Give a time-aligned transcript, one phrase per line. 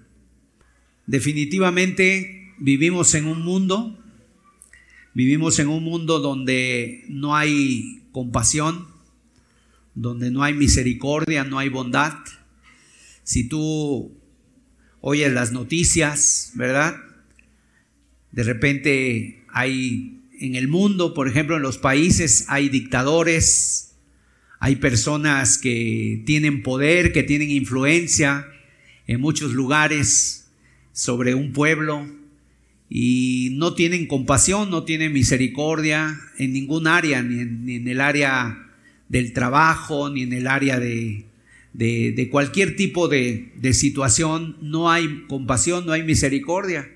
[1.05, 4.03] Definitivamente vivimos en un mundo,
[5.13, 8.87] vivimos en un mundo donde no hay compasión,
[9.93, 12.15] donde no hay misericordia, no hay bondad.
[13.23, 14.11] Si tú
[14.99, 16.95] oyes las noticias, ¿verdad?
[18.31, 23.86] De repente hay en el mundo, por ejemplo, en los países hay dictadores,
[24.59, 28.47] hay personas que tienen poder, que tienen influencia
[29.05, 30.49] en muchos lugares
[30.91, 32.07] sobre un pueblo
[32.89, 38.71] y no tienen compasión, no tienen misericordia en ningún área, ni en, el área
[39.09, 41.25] del trabajo, ni en el área de,
[41.73, 44.57] de, cualquier tipo de, de situación.
[44.61, 46.89] No hay compasión, no hay misericordia.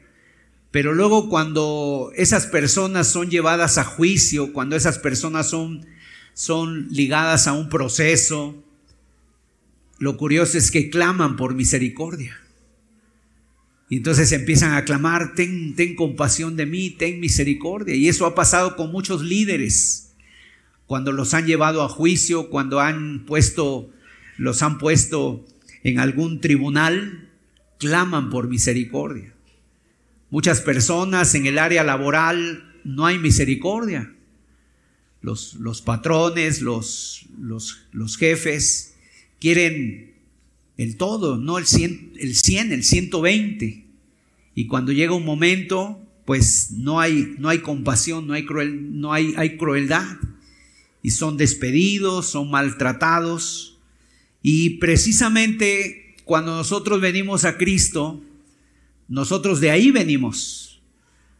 [0.71, 5.85] Pero luego cuando esas personas son llevadas a juicio, cuando esas personas son
[6.33, 8.63] son ligadas a un proceso.
[9.99, 12.39] Lo curioso es que claman por misericordia.
[13.89, 17.93] Y entonces empiezan a clamar, ten, ten compasión de mí, ten misericordia.
[17.93, 20.13] Y eso ha pasado con muchos líderes.
[20.88, 23.89] Cuando los han llevado a juicio, cuando han puesto,
[24.38, 25.45] los han puesto
[25.83, 27.29] en algún tribunal,
[27.79, 29.33] claman por misericordia.
[30.29, 34.13] Muchas personas en el área laboral no hay misericordia
[35.21, 38.95] los, patrones, los, los, los, jefes,
[39.39, 40.13] quieren
[40.77, 43.85] el todo, no el 100, el 100, el 120.
[44.55, 49.13] Y cuando llega un momento, pues no hay, no hay compasión, no hay, cruel, no
[49.13, 50.17] hay, hay crueldad.
[51.03, 53.79] Y son despedidos, son maltratados.
[54.41, 58.23] Y precisamente cuando nosotros venimos a Cristo,
[59.07, 60.81] nosotros de ahí venimos.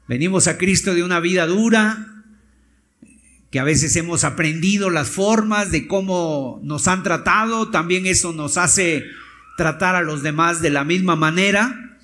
[0.08, 2.21] Venimos a Cristo de una vida dura,
[3.52, 8.58] que a veces hemos aprendido las formas de cómo nos han tratado, también eso nos
[8.58, 9.04] hace
[9.58, 12.00] tratar a los demás de la misma manera.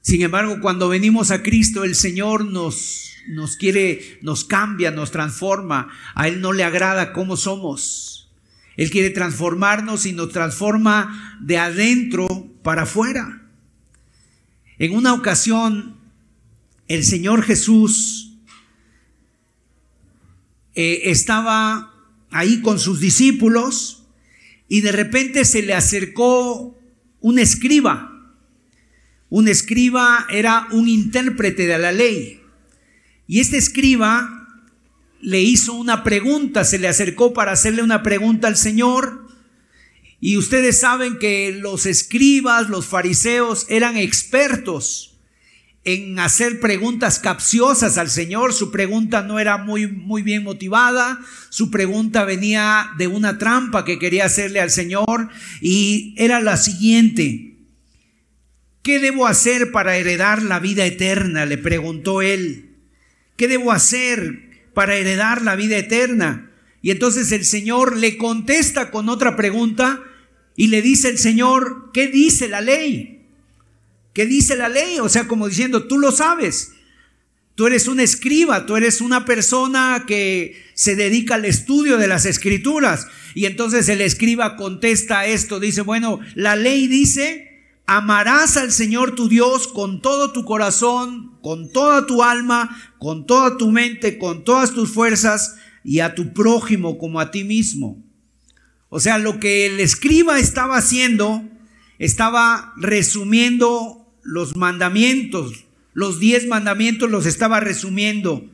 [0.00, 5.88] Sin embargo, cuando venimos a Cristo, el Señor nos, nos quiere, nos cambia, nos transforma.
[6.14, 8.30] A Él no le agrada cómo somos.
[8.76, 12.28] Él quiere transformarnos y nos transforma de adentro
[12.62, 13.42] para afuera.
[14.78, 15.96] En una ocasión,
[16.86, 18.23] el Señor Jesús
[20.74, 21.94] eh, estaba
[22.30, 24.04] ahí con sus discípulos
[24.68, 26.78] y de repente se le acercó
[27.20, 28.10] un escriba.
[29.30, 32.40] Un escriba era un intérprete de la ley.
[33.26, 34.48] Y este escriba
[35.20, 39.26] le hizo una pregunta, se le acercó para hacerle una pregunta al Señor.
[40.20, 45.13] Y ustedes saben que los escribas, los fariseos, eran expertos
[45.84, 48.54] en hacer preguntas capciosas al Señor.
[48.54, 51.20] Su pregunta no era muy, muy bien motivada.
[51.50, 55.28] Su pregunta venía de una trampa que quería hacerle al Señor
[55.60, 57.58] y era la siguiente.
[58.82, 61.46] ¿Qué debo hacer para heredar la vida eterna?
[61.46, 62.76] Le preguntó él.
[63.36, 66.50] ¿Qué debo hacer para heredar la vida eterna?
[66.80, 70.02] Y entonces el Señor le contesta con otra pregunta
[70.56, 73.23] y le dice el Señor, ¿qué dice la ley?
[74.14, 75.00] ¿Qué dice la ley?
[75.00, 76.72] O sea, como diciendo, tú lo sabes.
[77.56, 82.24] Tú eres un escriba, tú eres una persona que se dedica al estudio de las
[82.24, 83.06] escrituras.
[83.34, 87.54] Y entonces el escriba contesta esto, dice, bueno, la ley dice,
[87.86, 93.56] amarás al Señor tu Dios con todo tu corazón, con toda tu alma, con toda
[93.56, 98.02] tu mente, con todas tus fuerzas y a tu prójimo como a ti mismo.
[98.88, 101.44] O sea, lo que el escriba estaba haciendo,
[101.98, 108.50] estaba resumiendo los mandamientos, los diez mandamientos los estaba resumiendo.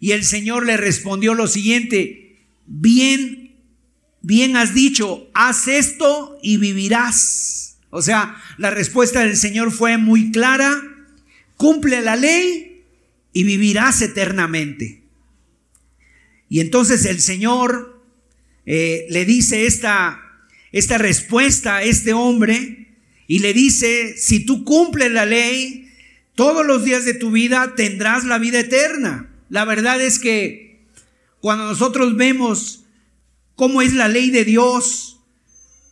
[0.00, 3.54] Y el Señor le respondió lo siguiente, bien,
[4.22, 7.78] bien has dicho, haz esto y vivirás.
[7.90, 10.82] O sea, la respuesta del Señor fue muy clara,
[11.56, 12.82] cumple la ley
[13.32, 15.02] y vivirás eternamente.
[16.48, 18.02] Y entonces el Señor
[18.66, 20.20] eh, le dice esta,
[20.72, 22.79] esta respuesta a este hombre
[23.30, 25.88] y le dice, si tú cumples la ley,
[26.34, 29.30] todos los días de tu vida tendrás la vida eterna.
[29.48, 30.80] La verdad es que
[31.38, 32.86] cuando nosotros vemos
[33.54, 35.20] cómo es la ley de Dios,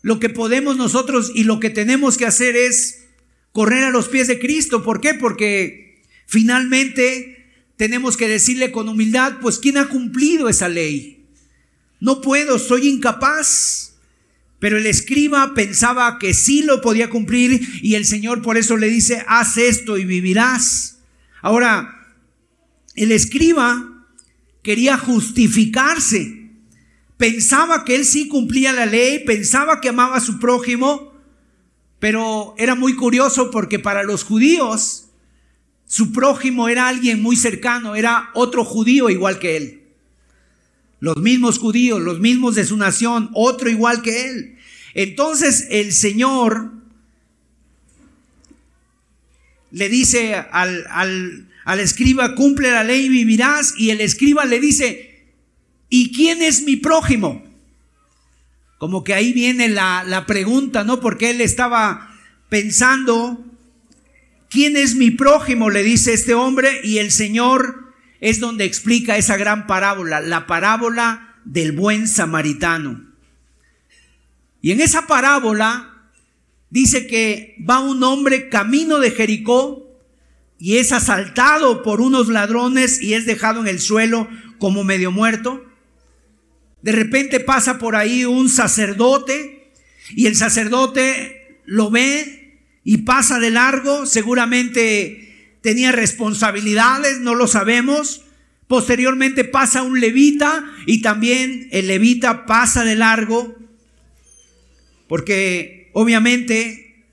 [0.03, 3.05] lo que podemos nosotros y lo que tenemos que hacer es
[3.53, 4.83] correr a los pies de Cristo.
[4.83, 5.15] ¿Por qué?
[5.15, 11.25] Porque finalmente tenemos que decirle con humildad, pues ¿quién ha cumplido esa ley?
[12.01, 13.88] No puedo, soy incapaz.
[14.59, 18.89] Pero el escriba pensaba que sí lo podía cumplir y el Señor por eso le
[18.89, 20.99] dice, haz esto y vivirás.
[21.43, 22.07] Ahora,
[22.97, 24.07] el escriba
[24.63, 26.51] quería justificarse.
[27.17, 31.13] Pensaba que él sí cumplía la ley, pensaba que amaba a su prójimo,
[31.99, 35.09] pero era muy curioso porque para los judíos
[35.87, 39.78] su prójimo era alguien muy cercano, era otro judío igual que él.
[41.01, 44.59] Los mismos judíos, los mismos de su nación, otro igual que él.
[44.95, 46.73] Entonces el Señor
[49.71, 50.87] le dice al,
[51.65, 53.75] al, escriba, cumple la ley y vivirás.
[53.77, 55.25] Y el escriba le dice,
[55.89, 57.45] ¿y quién es mi prójimo?
[58.79, 61.01] Como que ahí viene la, la pregunta, ¿no?
[61.01, 62.17] Porque él estaba
[62.49, 63.45] pensando,
[64.49, 65.71] ¿quién es mi prójimo?
[65.71, 67.88] Le dice este hombre y el Señor
[68.21, 73.07] es donde explica esa gran parábola, la parábola del buen samaritano.
[74.61, 76.11] Y en esa parábola
[76.71, 79.89] dice que va un hombre camino de Jericó
[80.59, 84.29] y es asaltado por unos ladrones y es dejado en el suelo
[84.59, 85.65] como medio muerto.
[86.83, 89.73] De repente pasa por ahí un sacerdote
[90.11, 95.28] y el sacerdote lo ve y pasa de largo, seguramente
[95.61, 98.23] tenía responsabilidades, no lo sabemos.
[98.67, 103.57] Posteriormente pasa un levita y también el levita pasa de largo,
[105.09, 107.07] porque obviamente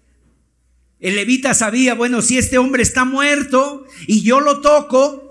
[1.00, 5.25] el levita sabía, bueno, si este hombre está muerto y yo lo toco,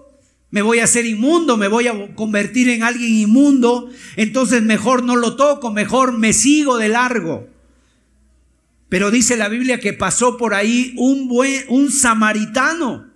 [0.50, 5.16] me voy a hacer inmundo, me voy a convertir en alguien inmundo, entonces mejor no
[5.16, 7.48] lo toco, mejor me sigo de largo.
[8.94, 13.12] Pero dice la Biblia que pasó por ahí un buen, un samaritano.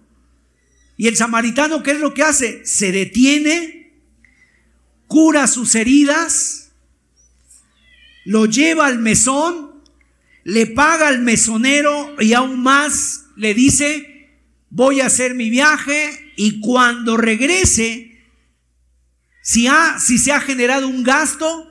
[0.97, 2.67] Y el samaritano, ¿qué es lo que hace?
[2.67, 3.93] Se detiene,
[5.07, 6.73] cura sus heridas,
[8.25, 9.71] lo lleva al mesón,
[10.43, 14.33] le paga al mesonero y aún más le dice,
[14.71, 18.19] voy a hacer mi viaje y cuando regrese,
[19.45, 21.69] si, ha, si se ha generado un gasto,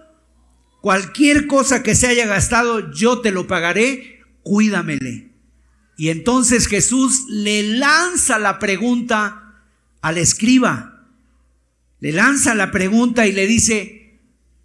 [0.88, 5.28] Cualquier cosa que se haya gastado, yo te lo pagaré, cuídamele.
[5.98, 9.66] Y entonces Jesús le lanza la pregunta
[10.02, 11.06] al escriba.
[12.00, 14.18] Le lanza la pregunta y le dice,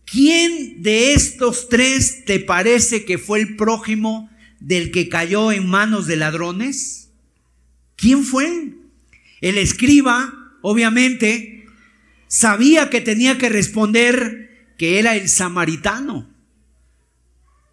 [0.05, 4.31] ¿quién de estos tres te parece que fue el prójimo
[4.61, 7.09] del que cayó en manos de ladrones?
[7.97, 8.75] ¿Quién fue?
[9.41, 11.67] El escriba, obviamente,
[12.29, 14.52] sabía que tenía que responder
[14.83, 16.29] que era el samaritano.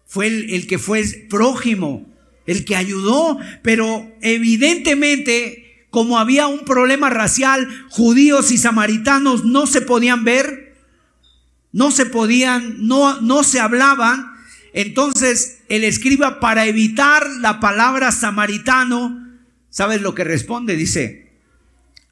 [0.06, 2.08] Fue el, que fue prójimo,
[2.46, 9.80] el que ayudó, pero evidentemente como había un problema racial, judíos y samaritanos no se
[9.80, 10.76] podían ver,
[11.72, 14.30] no se podían, no, no se hablaban.
[14.72, 19.36] Entonces el escriba para evitar la palabra samaritano,
[19.68, 20.76] ¿sabes lo que responde?
[20.76, 21.32] Dice,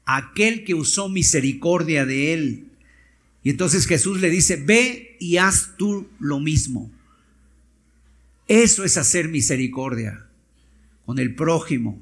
[0.05, 2.68] aquel que usó misericordia de él
[3.43, 6.91] y entonces Jesús le dice, ve y haz tú lo mismo.
[8.47, 10.25] Eso es hacer misericordia
[11.05, 12.01] con el prójimo.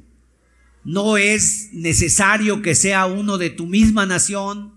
[0.84, 4.74] No es necesario que sea uno de tu misma nación,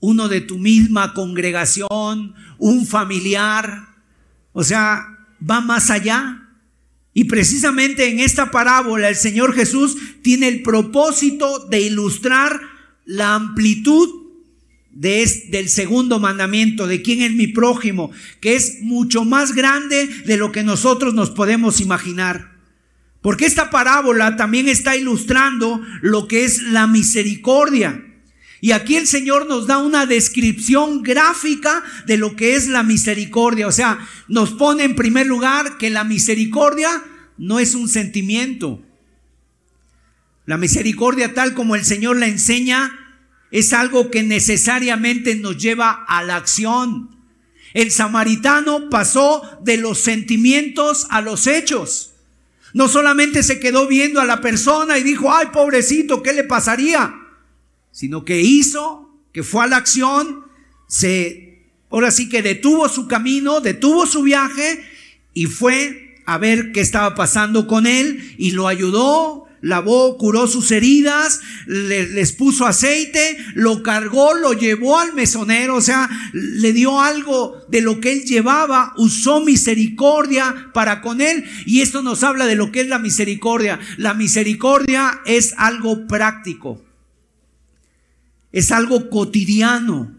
[0.00, 3.88] uno de tu misma congregación, un familiar.
[4.52, 6.48] O sea, va más allá.
[7.12, 12.60] Y precisamente en esta parábola el Señor Jesús tiene el propósito de ilustrar
[13.04, 14.25] la amplitud
[14.96, 18.10] del segundo mandamiento, de quién es mi prójimo,
[18.40, 22.56] que es mucho más grande de lo que nosotros nos podemos imaginar.
[23.20, 28.02] Porque esta parábola también está ilustrando lo que es la misericordia.
[28.62, 33.66] Y aquí el Señor nos da una descripción gráfica de lo que es la misericordia.
[33.66, 33.98] O sea,
[34.28, 37.02] nos pone en primer lugar que la misericordia
[37.36, 38.82] no es un sentimiento.
[40.46, 43.05] La misericordia tal como el Señor la enseña
[43.50, 47.16] es algo que necesariamente nos lleva a la acción.
[47.74, 52.12] El samaritano pasó de los sentimientos a los hechos.
[52.72, 57.14] No solamente se quedó viendo a la persona y dijo, ay pobrecito, ¿qué le pasaría?
[57.92, 60.44] Sino que hizo, que fue a la acción,
[60.86, 64.84] se, ahora sí que detuvo su camino, detuvo su viaje
[65.32, 70.70] y fue a ver qué estaba pasando con él y lo ayudó, lavó, curó sus
[70.70, 77.60] heridas, les puso aceite, lo cargó, lo llevó al mesonero, o sea, le dio algo
[77.68, 81.44] de lo que él llevaba, usó misericordia para con él.
[81.66, 83.80] Y esto nos habla de lo que es la misericordia.
[83.96, 86.82] La misericordia es algo práctico,
[88.52, 90.14] es algo cotidiano.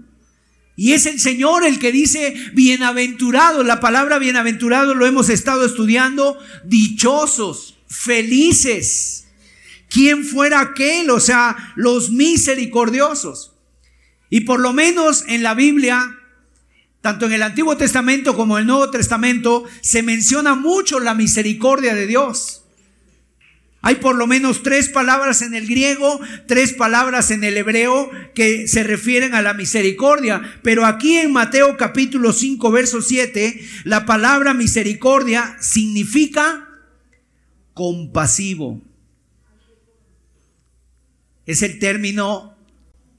[0.76, 3.64] Y es el Señor el que dice bienaventurado.
[3.64, 6.38] La palabra bienaventurado lo hemos estado estudiando.
[6.66, 9.27] Dichosos, felices.
[9.90, 11.10] ¿Quién fuera aquel?
[11.10, 13.54] O sea, los misericordiosos.
[14.30, 16.18] Y por lo menos en la Biblia,
[17.02, 21.96] tanto en el Antiguo Testamento como en el Nuevo Testamento, se menciona mucho la misericordia
[21.96, 22.64] de Dios.
[23.82, 28.68] Hay por lo menos tres palabras en el griego, tres palabras en el hebreo que
[28.68, 30.60] se refieren a la misericordia.
[30.62, 36.68] Pero aquí en Mateo capítulo 5, verso 7, la palabra misericordia significa
[37.74, 38.82] compasivo
[41.48, 42.54] es el término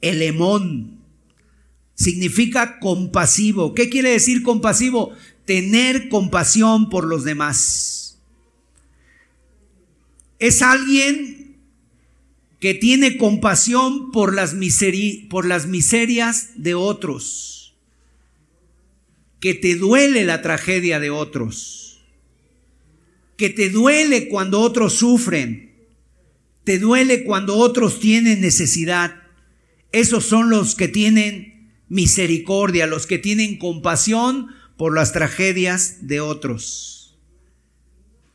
[0.02, 1.00] elemón.
[1.94, 3.74] Significa compasivo.
[3.74, 5.12] ¿Qué quiere decir compasivo?
[5.46, 8.20] Tener compasión por los demás.
[10.38, 11.56] Es alguien
[12.60, 14.54] que tiene compasión por las,
[15.28, 17.74] por las miserias de otros.
[19.40, 22.04] Que te duele la tragedia de otros.
[23.36, 25.67] Que te duele cuando otros sufren
[26.68, 29.22] te duele cuando otros tienen necesidad.
[29.90, 37.18] Esos son los que tienen misericordia, los que tienen compasión por las tragedias de otros.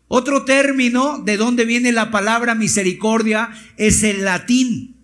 [0.07, 4.95] Otro término de donde viene la palabra misericordia es el latín.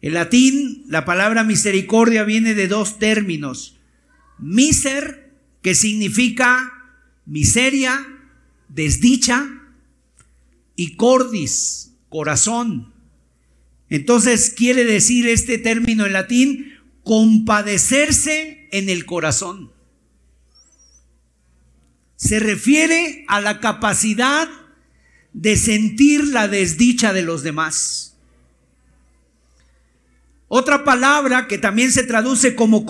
[0.00, 3.76] El latín, la palabra misericordia viene de dos términos.
[4.38, 5.30] Miser,
[5.60, 6.72] que significa
[7.26, 8.02] miseria,
[8.70, 9.55] desdicha,
[10.76, 12.92] y cordis, corazón.
[13.88, 19.72] Entonces quiere decir este término en latín, compadecerse en el corazón.
[22.16, 24.48] Se refiere a la capacidad
[25.32, 28.16] de sentir la desdicha de los demás.
[30.48, 32.86] Otra palabra que también se traduce como,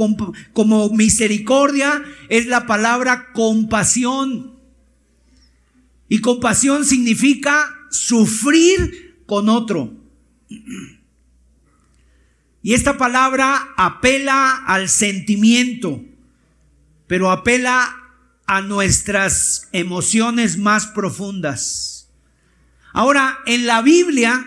[0.53, 4.57] como misericordia es la palabra compasión.
[6.09, 9.93] Y compasión significa sufrir con otro.
[12.63, 16.05] Y esta palabra apela al sentimiento,
[17.07, 17.95] pero apela
[18.47, 22.11] a nuestras emociones más profundas.
[22.93, 24.47] Ahora, en la Biblia,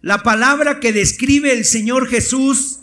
[0.00, 2.80] la palabra que describe el Señor Jesús,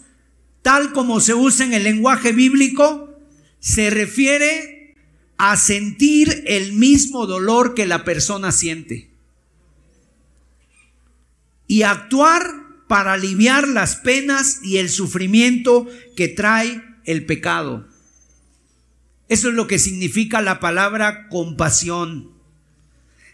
[0.61, 3.17] tal como se usa en el lenguaje bíblico,
[3.59, 4.95] se refiere
[5.37, 9.14] a sentir el mismo dolor que la persona siente
[11.67, 17.87] y actuar para aliviar las penas y el sufrimiento que trae el pecado.
[19.27, 22.31] Eso es lo que significa la palabra compasión.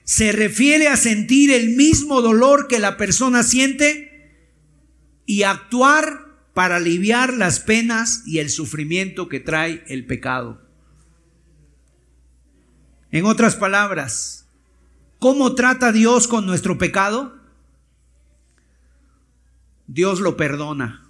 [0.03, 4.39] Se refiere a sentir el mismo dolor que la persona siente
[5.25, 10.61] y actuar para aliviar las penas y el sufrimiento que trae el pecado.
[13.11, 14.47] En otras palabras,
[15.19, 17.40] ¿cómo trata Dios con nuestro pecado?
[19.93, 21.03] Dios lo perdona.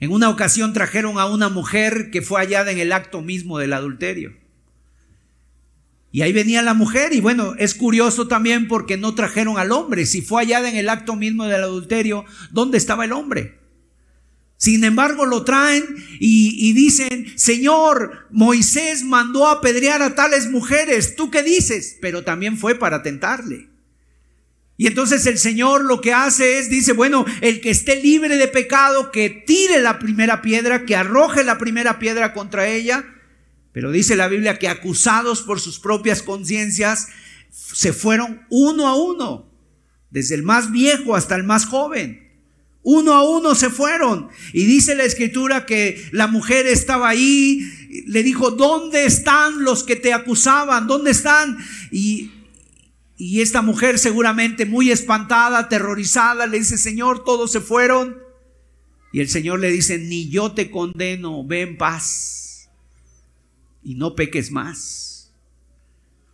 [0.00, 3.74] En una ocasión trajeron a una mujer que fue hallada en el acto mismo del
[3.74, 4.34] adulterio.
[6.10, 10.06] Y ahí venía la mujer y bueno, es curioso también porque no trajeron al hombre.
[10.06, 13.58] Si fue hallada en el acto mismo del adulterio, ¿dónde estaba el hombre?
[14.56, 15.84] Sin embargo, lo traen
[16.18, 21.98] y, dicen, Señor, Moisés mandó a apedrear a tales mujeres, ¿tú qué dices?
[22.00, 23.68] Pero también fue para tentarle.
[24.80, 28.46] Y entonces el Señor lo que hace es, dice, bueno, el que esté libre de
[28.46, 33.04] pecado, que tire la primera piedra, que arroje la primera piedra contra ella.
[33.72, 37.08] Pero dice la Biblia que acusados por sus propias conciencias,
[37.50, 39.52] se fueron uno a uno,
[40.10, 42.28] desde el más viejo hasta el más joven.
[42.82, 44.28] Uno a uno se fueron.
[44.52, 47.68] Y dice la escritura que la mujer estaba ahí,
[48.06, 50.86] le dijo, ¿dónde están los que te acusaban?
[50.86, 51.58] ¿Dónde están?
[51.90, 52.30] Y
[53.20, 58.16] y esta mujer seguramente muy espantada, aterrorizada, le dice, Señor, todos se fueron.
[59.12, 62.70] Y el Señor le dice, ni yo te condeno, ve en paz
[63.82, 65.34] y no peques más.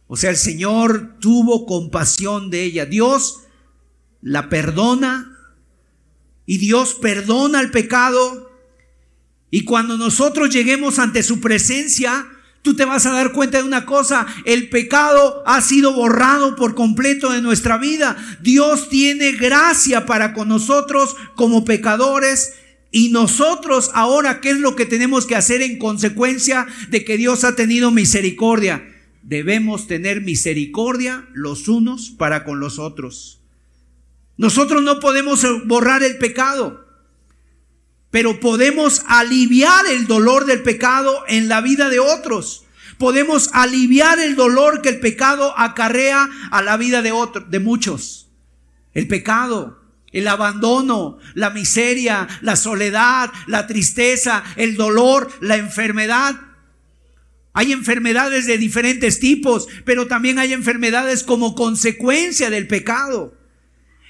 [0.08, 2.84] O sea, el Señor tuvo compasión de ella.
[2.84, 3.44] Dios
[4.20, 5.38] la perdona
[6.44, 8.52] y Dios perdona el pecado.
[9.50, 12.26] Y cuando nosotros lleguemos ante su presencia,
[12.64, 16.75] tú te vas a dar cuenta de una cosa, el pecado ha sido borrado por
[16.75, 18.16] completo de nuestra vida.
[18.40, 22.54] Dios tiene gracia para con nosotros como pecadores.
[22.90, 27.44] Y nosotros ahora, ¿qué es lo que tenemos que hacer en consecuencia de que Dios
[27.44, 28.83] ha tenido misericordia?
[29.23, 33.42] Debemos tener misericordia los unos para con los otros.
[34.38, 36.83] Nosotros no podemos borrar el pecado,
[38.14, 42.64] pero podemos aliviar el dolor del pecado en la vida de otros.
[42.97, 48.28] Podemos aliviar el dolor que el pecado acarrea a la vida de otros, de muchos.
[48.92, 56.37] El pecado, el abandono, la miseria, la soledad, la tristeza, el dolor, la enfermedad.
[57.52, 63.35] Hay enfermedades de diferentes tipos, pero también hay enfermedades como consecuencia del pecado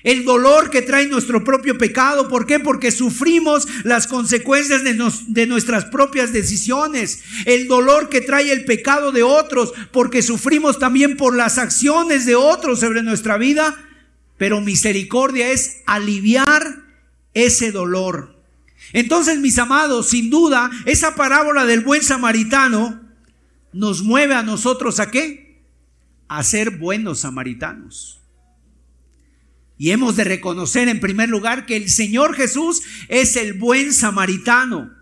[0.05, 2.29] el dolor que trae nuestro propio pecado.
[2.29, 2.61] ¿Por qué?
[2.61, 7.25] Porque sufrimos las consecuencias de, nuestras propias decisiones.
[7.47, 12.37] El dolor que trae el pecado de otros, porque sufrimos también por las acciones de
[12.37, 13.75] otros sobre nuestra vida.
[14.37, 16.83] Pero misericordia es aliviar
[17.33, 18.37] ese dolor.
[18.93, 23.01] Entonces, mis amados, sin duda, esa parábola del buen samaritano
[23.73, 25.63] nos mueve a nosotros a qué?
[26.29, 28.24] A ser buenos samaritanos.
[29.77, 34.93] Y hemos de reconocer en primer lugar que el Señor Jesús es el buen samaritano.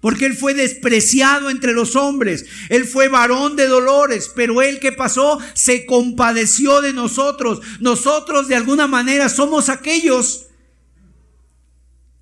[0.00, 2.44] Porque Él fue despreciado entre los hombres.
[2.68, 4.30] Él fue varón de dolores.
[4.34, 7.60] Pero Él que pasó se compadeció de nosotros.
[7.80, 10.48] Nosotros de alguna manera somos aquellos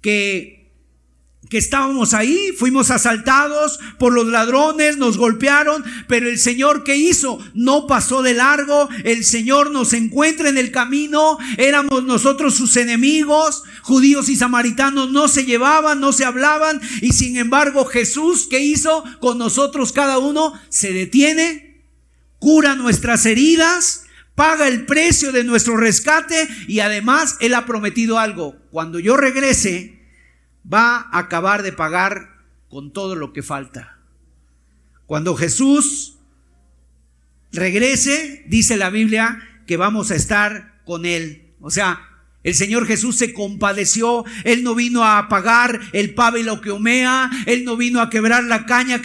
[0.03, 0.60] que
[1.51, 7.41] que estábamos ahí, fuimos asaltados por los ladrones, nos golpearon, pero el Señor que hizo
[7.55, 13.65] no pasó de largo, el Señor nos encuentra en el camino, éramos nosotros sus enemigos,
[13.83, 19.03] judíos y samaritanos no se llevaban, no se hablaban, y sin embargo Jesús que hizo
[19.19, 21.83] con nosotros cada uno se detiene,
[22.39, 24.05] cura nuestras heridas,
[24.37, 30.00] paga el precio de nuestro rescate y además Él ha prometido algo, cuando yo regrese,
[30.65, 33.99] va a acabar de pagar con todo lo que falta.
[35.07, 36.19] Cuando Jesús
[37.53, 41.55] regrese, dice la Biblia que vamos a estar con Él.
[41.61, 42.10] O sea,
[42.43, 47.65] el Señor Jesús se compadeció, Él no vino a apagar el pábilo que humea, Él
[47.65, 49.03] no vino a quebrar la caña,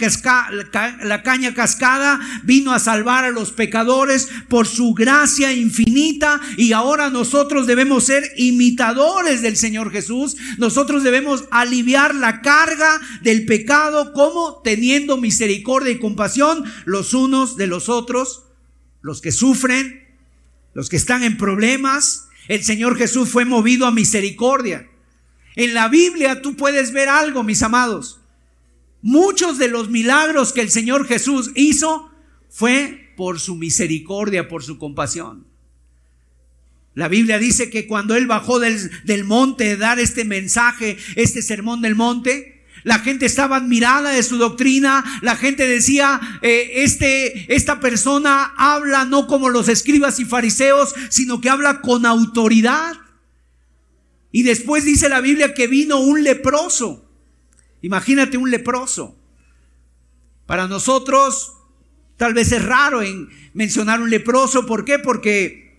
[1.02, 6.40] la caña cascada, vino a salvar a los pecadores por su gracia infinita.
[6.56, 13.44] Y ahora nosotros debemos ser imitadores del Señor Jesús, nosotros debemos aliviar la carga del
[13.44, 18.44] pecado como teniendo misericordia y compasión los unos de los otros,
[19.02, 20.06] los que sufren,
[20.72, 24.88] los que están en problemas, el Señor Jesús fue movido a misericordia.
[25.54, 28.20] En la Biblia tú puedes ver algo, mis amados.
[29.02, 32.10] Muchos de los milagros que el Señor Jesús hizo
[32.50, 35.46] fue por su misericordia, por su compasión.
[36.94, 41.42] La Biblia dice que cuando Él bajó del, del monte de dar este mensaje, este
[41.42, 42.55] sermón del monte,
[42.86, 49.04] la gente estaba admirada de su doctrina, la gente decía, eh, este, esta persona habla
[49.04, 52.92] no como los escribas y fariseos, sino que habla con autoridad.
[54.30, 57.10] Y después dice la Biblia que vino un leproso.
[57.82, 59.18] Imagínate un leproso.
[60.46, 61.54] Para nosotros
[62.16, 64.64] tal vez es raro en mencionar un leproso.
[64.64, 65.00] ¿Por qué?
[65.00, 65.76] Porque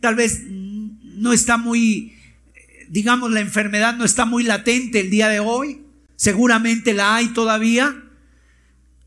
[0.00, 2.14] tal vez no está muy,
[2.90, 5.80] digamos, la enfermedad no está muy latente el día de hoy.
[6.20, 8.04] Seguramente la hay todavía.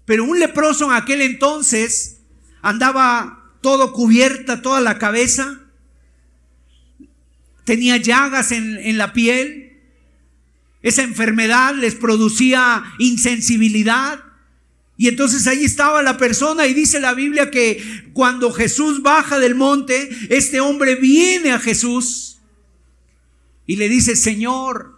[0.03, 2.21] Pero un leproso en aquel entonces
[2.63, 5.61] andaba todo cubierta, toda la cabeza.
[7.65, 9.79] Tenía llagas en, la piel.
[10.81, 14.23] Esa enfermedad les producía insensibilidad.
[14.97, 19.53] Y entonces ahí estaba la persona y dice la Biblia que cuando Jesús baja del
[19.53, 22.39] monte, este hombre viene a Jesús
[23.67, 24.92] y le dice, Señor,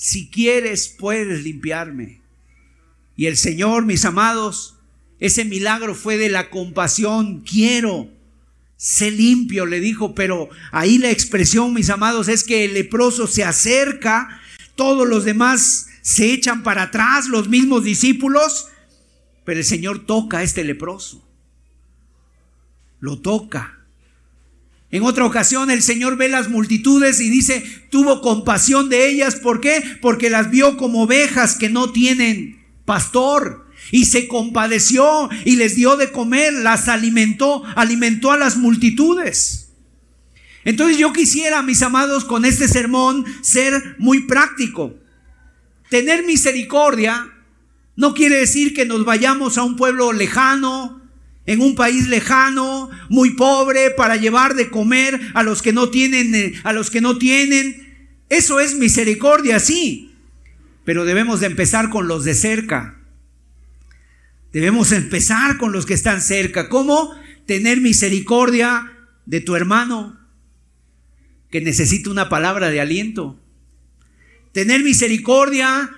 [0.00, 2.22] si quieres puedes limpiarme.
[3.16, 4.76] Y el Señor, mis amados,
[5.18, 8.08] ese milagro fue de la compasión, quiero,
[8.78, 13.44] sé limpio, le dijo, pero ahí la expresión, mis amados, es que el leproso se
[13.44, 14.40] acerca,
[14.74, 18.68] todos los demás se echan para atrás, los mismos discípulos,
[19.44, 21.22] pero el Señor toca a este leproso,
[23.00, 23.79] lo toca
[24.90, 29.36] en otra ocasión el Señor ve las multitudes y dice, tuvo compasión de ellas.
[29.36, 29.82] ¿Por qué?
[30.00, 33.68] Porque las vio como ovejas que no tienen pastor.
[33.92, 39.70] y se compadeció y les dio de comer, las alimentó, alimentó a las multitudes.
[40.64, 44.94] Entonces yo quisiera, mis amados, con este sermón ser muy práctico.
[45.88, 47.32] Tener misericordia
[47.96, 50.99] no quiere decir que nos vayamos a un pueblo lejano,
[51.50, 56.32] en un país lejano, muy pobre, para llevar de comer a los que no tienen,
[56.32, 58.14] eh, a los que no tienen.
[58.28, 60.14] Eso es misericordia, sí.
[60.84, 63.00] Pero debemos de empezar con los de cerca.
[64.52, 66.68] Debemos empezar con los que están cerca.
[66.68, 67.12] ¿Cómo?
[67.46, 68.92] Tener misericordia
[69.26, 70.20] de tu hermano
[71.50, 73.40] que necesita una palabra de aliento.
[74.52, 75.96] Tener misericordia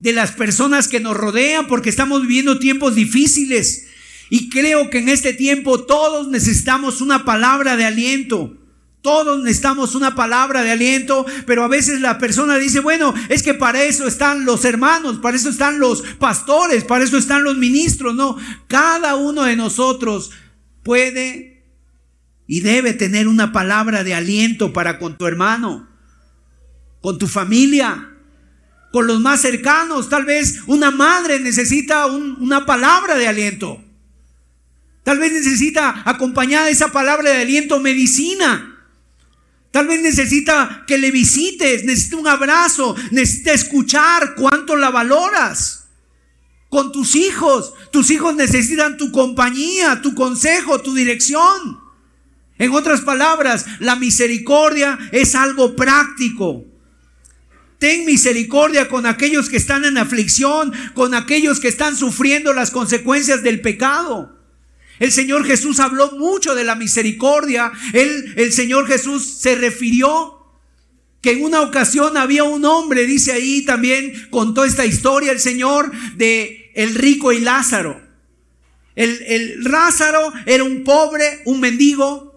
[0.00, 3.88] de las personas que nos rodean porque estamos viviendo tiempos difíciles.
[4.30, 8.56] Y creo que en este tiempo todos necesitamos una palabra de aliento.
[9.04, 13.52] Todos necesitamos una palabra de aliento, pero a veces la persona dice, bueno, es que
[13.52, 18.14] para eso están los hermanos, para eso están los pastores, para eso están los ministros.
[18.14, 20.30] No, cada uno de nosotros
[20.82, 21.66] puede
[22.46, 25.86] y debe tener una palabra de aliento para con tu hermano,
[27.02, 28.10] con tu familia,
[28.90, 30.08] con los más cercanos.
[30.08, 33.83] Tal vez una madre necesita una palabra de aliento.
[35.04, 38.70] Tal vez necesita acompañada esa palabra de aliento medicina.
[39.70, 45.88] Tal vez necesita que le visites, necesita un abrazo, necesita escuchar cuánto la valoras.
[46.70, 51.80] Con tus hijos, tus hijos necesitan tu compañía, tu consejo, tu dirección.
[52.56, 56.64] En otras palabras, la misericordia es algo práctico.
[57.78, 63.42] Ten misericordia con aquellos que están en aflicción, con aquellos que están sufriendo las consecuencias
[63.42, 64.33] del pecado.
[64.98, 67.72] El Señor Jesús habló mucho de la misericordia.
[67.92, 70.34] el Señor Jesús se refirió
[71.24, 75.90] que en una ocasión había un hombre, dice ahí también, contó esta historia el Señor
[76.16, 77.98] de el rico y Lázaro.
[78.94, 82.33] El, el Lázaro era un pobre, un mendigo,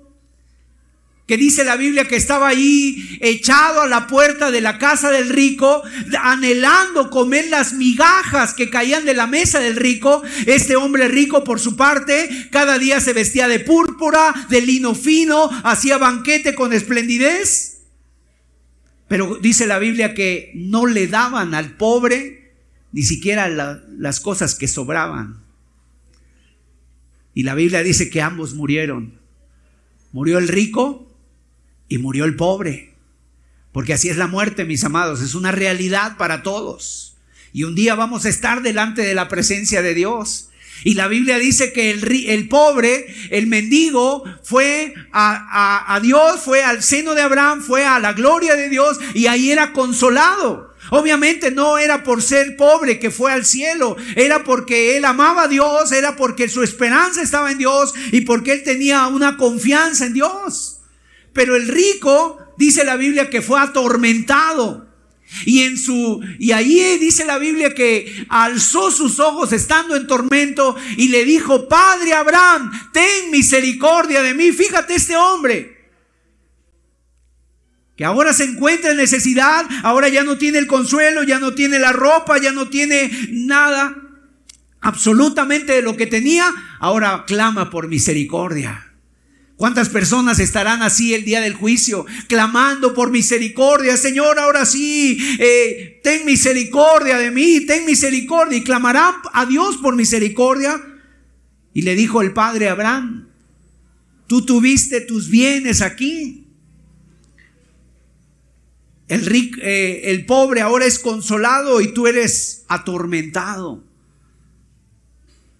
[1.27, 5.27] que dice la Biblia que estaba ahí echado a la puerta de la casa del
[5.27, 5.83] rico,
[6.21, 10.23] anhelando comer las migajas que caían de la mesa del rico.
[10.45, 15.49] Este hombre rico, por su parte, cada día se vestía de púrpura, de lino fino,
[15.65, 17.81] hacía banquete con esplendidez.
[19.09, 22.53] Pero dice la Biblia que no le daban al pobre
[22.93, 25.43] ni siquiera las cosas que sobraban.
[27.33, 29.19] Y la Biblia dice que ambos murieron.
[30.13, 31.06] Murió el rico
[31.87, 32.95] y murió el pobre.
[33.71, 37.15] Porque así es la muerte, mis amados, es una realidad para todos.
[37.53, 40.49] Y un día vamos a estar delante de la presencia de Dios.
[40.83, 46.83] Y la Biblia dice que el, pobre, el mendigo, fue a, a Dios, fue al
[46.83, 50.75] seno de Abraham, fue a la gloria de Dios y ahí era consolado.
[50.89, 55.47] Obviamente no era por ser pobre que fue al cielo, era porque él amaba a
[55.47, 60.13] Dios, era porque su esperanza estaba en Dios y porque él tenía una confianza en
[60.13, 60.76] Dios.
[61.37, 64.87] Pero el rico, dice la Biblia, que fue atormentado.
[65.45, 70.75] Y en su y ahí dice la Biblia que alzó sus ojos estando en tormento
[70.97, 75.77] y le dijo, "Padre Abraham, ten misericordia de mí." Fíjate este hombre
[77.95, 81.77] que ahora se encuentra en necesidad, ahora ya no tiene el consuelo, ya no tiene
[81.77, 83.95] la ropa, ya no tiene nada
[84.81, 88.86] absolutamente de lo que tenía, ahora clama por misericordia.
[89.57, 93.97] ¿Cuántas personas estarán así el día del juicio, clamando por misericordia?
[93.97, 98.59] Señor, ahora sí, eh, ten misericordia de mí, ten misericordia.
[98.59, 100.79] Y clamarán a Dios por misericordia.
[101.73, 103.29] Y le dijo el padre Abraham,
[104.27, 106.45] tú tuviste tus bienes aquí.
[109.07, 113.83] El, rico, eh, el pobre ahora es consolado y tú eres atormentado.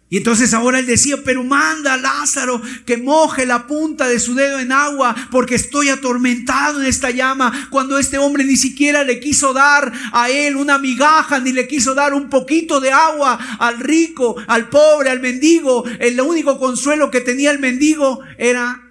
[0.09, 4.35] Y entonces ahora él decía, pero manda a Lázaro que moje la punta de su
[4.35, 7.67] dedo en agua porque estoy atormentado en esta llama.
[7.69, 11.93] Cuando este hombre ni siquiera le quiso dar a él una migaja, ni le quiso
[11.93, 15.83] dar un poquito de agua al rico, al pobre, al mendigo.
[15.99, 18.81] El único consuelo que tenía el mendigo era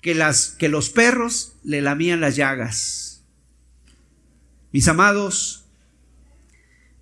[0.00, 3.24] que, las, que los perros le lamían las llagas.
[4.70, 5.64] Mis amados,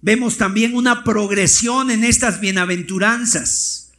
[0.02, 3.92] vemos también una progresión en estas bienaventuranzas.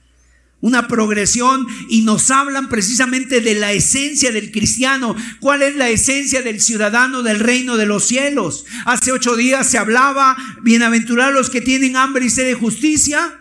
[0.59, 5.15] Una progresión y nos hablan precisamente de la esencia del cristiano.
[5.39, 8.65] ¿Cuál es la esencia del ciudadano del reino de los cielos?
[8.85, 13.39] Hace ocho días se hablaba, bienaventurar los que tienen hambre y sed de justicia.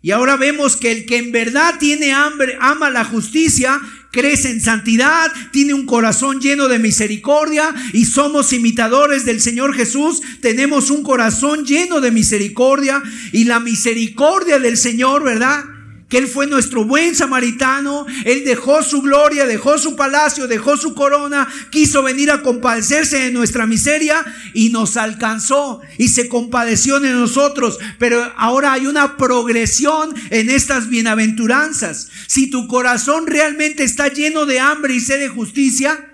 [0.00, 3.78] Y ahora vemos que el que en verdad tiene hambre, ama la justicia,
[4.12, 10.20] crece en santidad, tiene un corazón lleno de misericordia y somos imitadores del Señor Jesús,
[10.40, 15.64] tenemos un corazón lleno de misericordia y la misericordia del Señor, ¿verdad?
[16.12, 20.92] Que Él fue nuestro buen samaritano, Él dejó su gloria, dejó su palacio, dejó su
[20.92, 24.22] corona, quiso venir a compadecerse de nuestra miseria
[24.52, 27.78] y nos alcanzó y se compadeció de nosotros.
[27.98, 32.10] Pero ahora hay una progresión en estas bienaventuranzas.
[32.26, 36.12] Si tu corazón realmente está lleno de hambre y sed de justicia,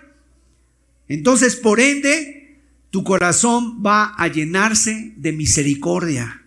[1.09, 6.38] entonces por ende tu corazón va a llenarse de misericordia.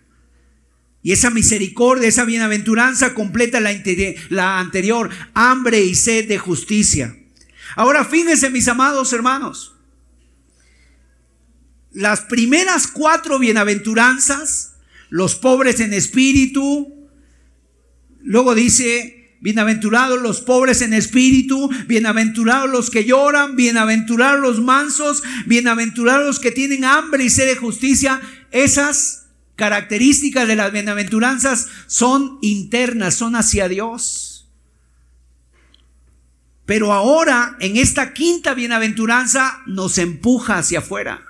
[1.02, 7.16] Y esa misericordia, esa bienaventuranza completa la, anterior, hambre y sed de justicia.
[7.74, 9.74] Ahora fíjense mis amados hermanos,
[11.92, 14.76] las primeras cuatro bienaventuranzas,
[15.10, 17.08] los pobres en espíritu,
[18.22, 26.24] luego dice, bienaventurados los pobres en espíritu, bienaventurados los que lloran, bienaventurados los mansos, bienaventurados
[26.24, 28.20] los que tienen hambre y sed de justicia,
[28.52, 29.21] esas
[29.56, 34.48] características de las bienaventuranzas son internas, son hacia Dios.
[36.64, 41.22] Pero ahora, en esta quinta bienaventuranza, nos empuja hacia afuera.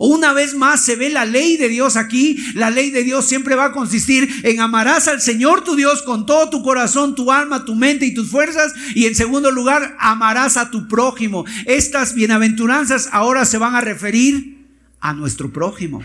[0.00, 2.36] Una vez más se ve la ley de Dios aquí.
[2.54, 6.24] La ley de Dios siempre va a consistir en amarás al Señor tu Dios con
[6.24, 8.72] todo tu corazón, tu alma, tu mente y tus fuerzas.
[8.94, 11.44] Y en segundo lugar, amarás a tu prójimo.
[11.66, 14.68] Estas bienaventuranzas ahora se van a referir
[15.00, 16.04] a nuestro prójimo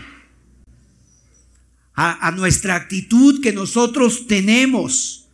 [1.94, 5.28] a, nuestra actitud que nosotros tenemos.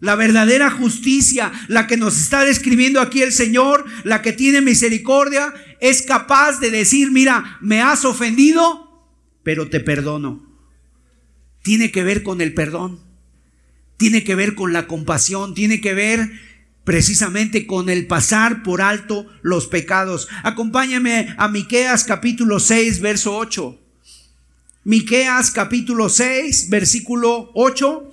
[0.00, 5.52] La verdadera justicia, la que nos está describiendo aquí el Señor, la que tiene misericordia,
[5.80, 9.10] es capaz de decir, mira, me has ofendido,
[9.42, 10.46] pero te perdono.
[11.62, 13.00] Tiene que ver con el perdón,
[13.96, 16.30] tiene que ver con la compasión, tiene que ver
[16.84, 20.28] precisamente con el pasar por alto los pecados.
[20.44, 23.87] Acompáñame a Miqueas capítulo 6, verso 8.
[24.88, 28.10] Miqueas capítulo 6, versículo 8.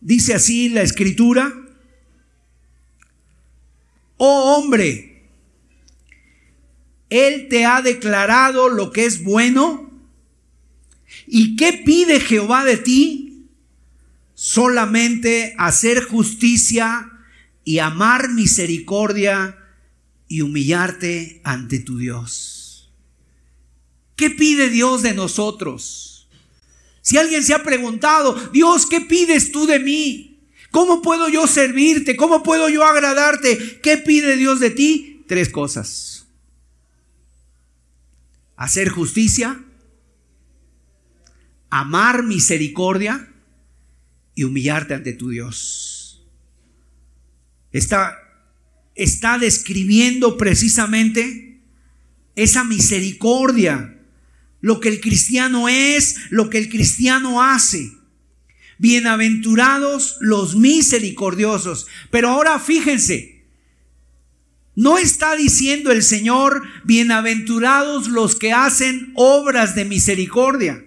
[0.00, 1.52] Dice así la escritura:
[4.16, 5.28] Oh hombre,
[7.10, 9.90] él te ha declarado lo que es bueno.
[11.26, 13.48] ¿Y qué pide Jehová de ti?
[14.34, 17.10] Solamente hacer justicia
[17.64, 19.58] y amar misericordia
[20.28, 22.57] y humillarte ante tu Dios.
[24.18, 26.28] ¿Qué pide Dios de nosotros?
[27.02, 30.40] Si alguien se ha preguntado, Dios, ¿qué pides tú de mí?
[30.72, 32.16] ¿Cómo puedo yo servirte?
[32.16, 33.80] ¿Cómo puedo yo agradarte?
[33.80, 35.24] ¿Qué pide Dios de ti?
[35.28, 36.26] Tres cosas.
[38.56, 39.64] Hacer justicia,
[41.70, 43.32] amar misericordia
[44.34, 46.26] y humillarte ante tu Dios.
[47.70, 48.18] Está,
[48.96, 51.62] está describiendo precisamente
[52.34, 53.94] esa misericordia
[54.60, 57.92] lo que el cristiano es, lo que el cristiano hace.
[58.78, 61.86] Bienaventurados los misericordiosos.
[62.10, 63.44] Pero ahora fíjense,
[64.74, 70.84] no está diciendo el Señor, bienaventurados los que hacen obras de misericordia.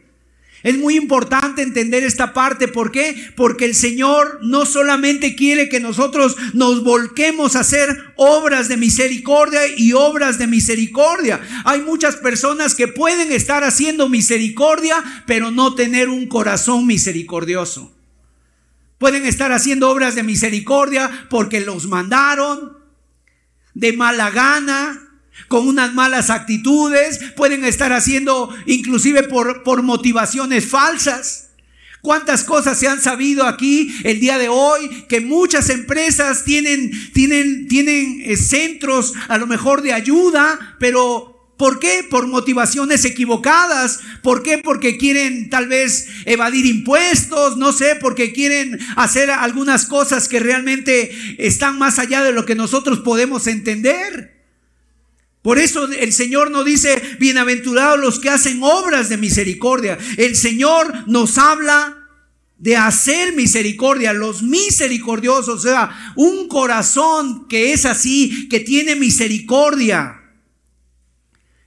[0.64, 2.68] Es muy importante entender esta parte.
[2.68, 3.32] ¿Por qué?
[3.36, 9.62] Porque el Señor no solamente quiere que nosotros nos volquemos a hacer obras de misericordia
[9.76, 11.42] y obras de misericordia.
[11.66, 17.92] Hay muchas personas que pueden estar haciendo misericordia, pero no tener un corazón misericordioso.
[19.00, 22.78] Pueden estar haciendo obras de misericordia porque los mandaron
[23.74, 25.11] de mala gana,
[25.48, 31.50] con unas malas actitudes, pueden estar haciendo inclusive por, por motivaciones falsas.
[32.02, 35.06] ¿Cuántas cosas se han sabido aquí el día de hoy?
[35.08, 41.78] Que muchas empresas tienen, tienen, tienen eh, centros a lo mejor de ayuda, pero ¿Por
[41.78, 42.04] qué?
[42.10, 44.00] Por motivaciones equivocadas.
[44.24, 44.58] ¿Por qué?
[44.58, 51.12] Porque quieren tal vez evadir impuestos, no sé, porque quieren hacer algunas cosas que realmente
[51.38, 54.41] están más allá de lo que nosotros podemos entender.
[55.42, 59.98] Por eso el Señor no dice, bienaventurados los que hacen obras de misericordia.
[60.18, 61.98] El Señor nos habla
[62.60, 70.22] de hacer misericordia, los misericordiosos, o sea, un corazón que es así, que tiene misericordia.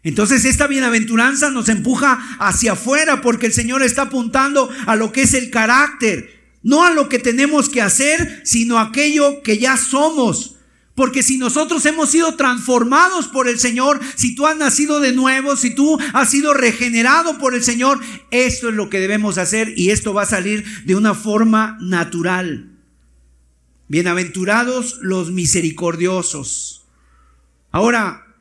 [0.04, 5.22] Entonces esta bienaventuranza nos empuja hacia afuera porque el Señor está apuntando a lo que
[5.22, 9.76] es el carácter, no a lo que tenemos que hacer, sino a aquello que ya
[9.76, 10.54] somos.
[10.94, 15.56] Porque si nosotros hemos sido transformados por el Señor, si tú has nacido de nuevo,
[15.56, 19.90] si tú has sido regenerado por el Señor, esto es lo que debemos hacer y
[19.90, 22.70] esto va a salir de una forma natural.
[23.88, 26.86] Bienaventurados los misericordiosos.
[27.72, 28.36] Ahora,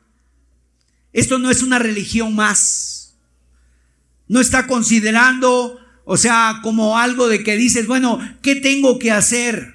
[1.12, 3.16] esto no es una religión más.
[4.28, 9.73] No está considerando, o sea, como algo de que dices, bueno, ¿qué tengo que hacer?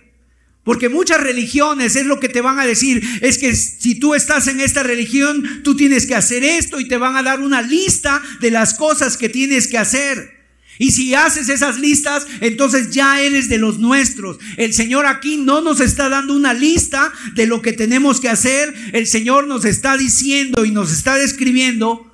[0.64, 4.48] Porque muchas religiones es lo que te van a decir, es que si tú estás
[4.48, 8.22] en esta religión, tú tienes que hacer esto y te van a dar una lista
[8.42, 10.40] de las cosas que tienes que hacer.
[10.82, 14.38] Y si haces esas listas, entonces ya eres de los nuestros.
[14.56, 18.74] El Señor aquí no nos está dando una lista de lo que tenemos que hacer.
[18.94, 22.10] El Señor nos está diciendo y nos está describiendo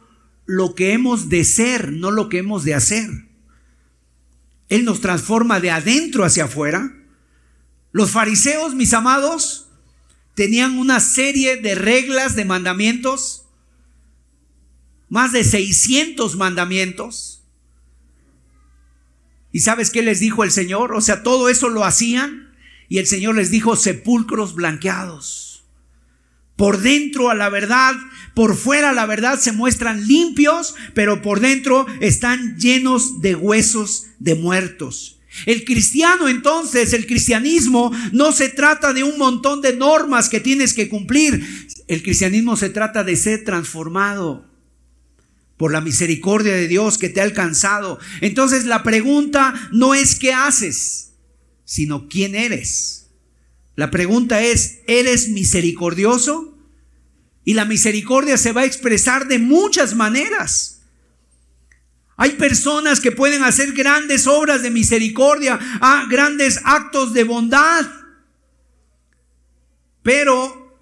[0.48, 3.08] lo que hemos de ser, no lo que hemos de hacer.
[4.70, 6.92] Él nos transforma de adentro hacia afuera.
[7.96, 9.70] Los fariseos, mis amados,
[10.34, 13.46] tenían una serie de reglas, de mandamientos,
[15.08, 17.36] más de 600 mandamientos
[19.56, 20.94] ¿Y sabes qué les dijo el Señor?
[20.94, 22.54] O sea, todo eso lo hacían
[22.90, 25.64] y el Señor les dijo sepulcros blanqueados.
[26.58, 27.96] Por dentro a la verdad,
[28.34, 34.36] por fuera la verdad se muestran limpios, pero por dentro están llenos de huesos de
[34.36, 35.15] muertos.
[35.46, 40.74] El cristiano entonces, el cristianismo no se trata de un montón de normas que tienes
[40.74, 41.46] que cumplir.
[41.88, 44.46] El cristianismo se trata de ser transformado
[45.58, 48.00] por la misericordia de Dios que te ha alcanzado.
[48.22, 51.12] Entonces la pregunta no es qué haces,
[51.64, 53.08] sino quién eres.
[53.76, 56.58] La pregunta es, ¿eres misericordioso?
[57.44, 60.75] Y la misericordia se va a expresar de muchas maneras.
[62.18, 67.86] Hay personas que pueden hacer grandes obras de misericordia, ah, grandes actos de bondad,
[70.02, 70.80] pero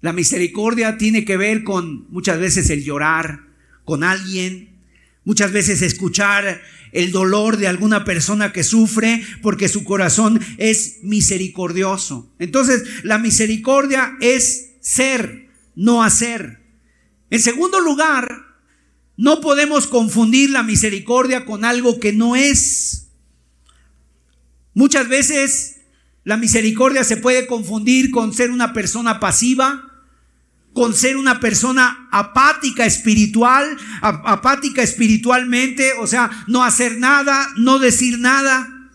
[0.00, 3.46] la misericordia tiene que ver con muchas veces el llorar
[3.84, 4.80] con alguien,
[5.24, 6.60] muchas veces escuchar
[6.92, 12.32] el dolor de alguna persona que sufre porque su corazón es misericordioso.
[12.38, 16.60] Entonces, la misericordia es ser, no hacer.
[17.30, 18.45] En segundo lugar,
[19.16, 23.08] no podemos confundir la misericordia con algo que no es.
[24.74, 25.76] Muchas veces
[26.24, 29.96] la misericordia se puede confundir con ser una persona pasiva,
[30.74, 38.18] con ser una persona apática espiritual, apática espiritualmente, o sea, no hacer nada, no decir
[38.18, 38.90] nada.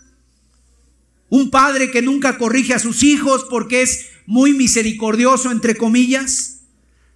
[1.29, 6.59] Un padre que nunca corrige a sus hijos porque es muy misericordioso, entre comillas.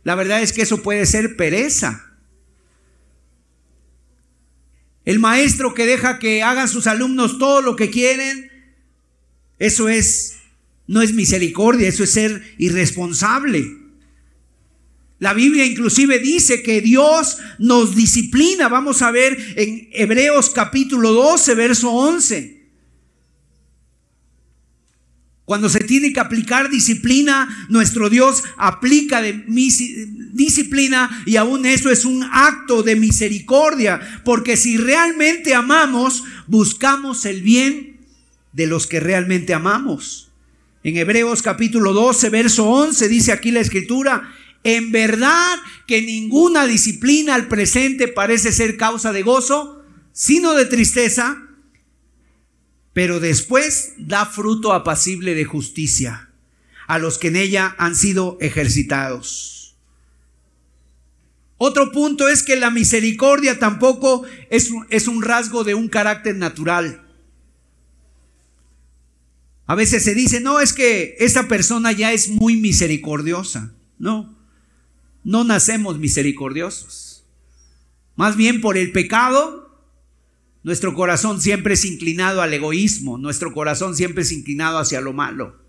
[0.03, 2.14] La verdad es que eso puede ser pereza.
[5.05, 8.51] El maestro que deja que hagan sus alumnos todo lo que quieren,
[9.59, 10.37] eso es,
[10.87, 13.77] no es misericordia, eso es ser irresponsable.
[15.19, 18.67] La Biblia inclusive dice que Dios nos disciplina.
[18.67, 22.54] Vamos a ver en Hebreos capítulo 12, verso 11.
[25.45, 29.43] Cuando se tiene que aplicar disciplina, nuestro Dios aplica de
[30.33, 37.43] disciplina y aún eso es un acto de misericordia, porque si realmente amamos, buscamos el
[37.43, 37.97] bien
[38.53, 40.29] de los que realmente amamos.
[40.83, 47.35] En Hebreos capítulo 12, verso 11 dice aquí la escritura, en verdad que ninguna disciplina
[47.35, 51.44] al presente parece ser causa de gozo, sino de tristeza,
[52.95, 56.29] pero después da fruto apacible de justicia
[56.87, 59.75] a los que en ella han sido ejercitados.
[61.57, 67.05] Otro punto es que la misericordia tampoco es, es un rasgo de un carácter natural.
[69.65, 73.73] A veces se dice, no, es que esa persona ya es muy misericordiosa.
[73.99, 74.39] No,
[75.25, 77.25] no nacemos misericordiosos.
[78.15, 79.64] Más bien por el pecado,
[80.65, 85.64] nuestro corazón siempre es inclinado al egoísmo, nuestro corazón siempre es inclinado hacia lo malo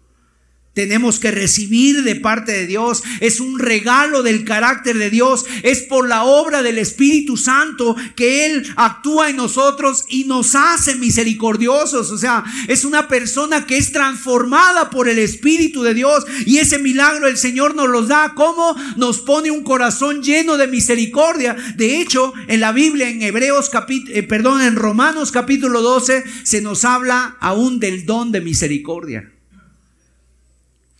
[0.77, 3.03] tenemos que recibir de parte de Dios.
[3.21, 5.47] Es un regalo del carácter de Dios.
[5.62, 10.95] Es por la obra del Espíritu Santo que Él actúa en nosotros y nos hace
[10.97, 12.11] misericordiosos.
[12.11, 16.27] O sea, es una persona que es transformada por el Espíritu de Dios.
[16.45, 18.35] Y ese milagro el Señor nos los da.
[18.35, 18.77] ¿Cómo?
[18.97, 21.57] Nos pone un corazón lleno de misericordia.
[21.77, 26.61] De hecho, en la Biblia, en Hebreos capítulo, eh, perdón, en Romanos capítulo 12, se
[26.61, 29.33] nos habla aún del don de misericordia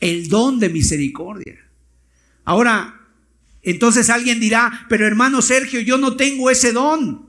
[0.01, 1.59] el don de misericordia.
[2.45, 3.01] Ahora,
[3.63, 7.27] entonces alguien dirá, pero hermano Sergio, yo no tengo ese don.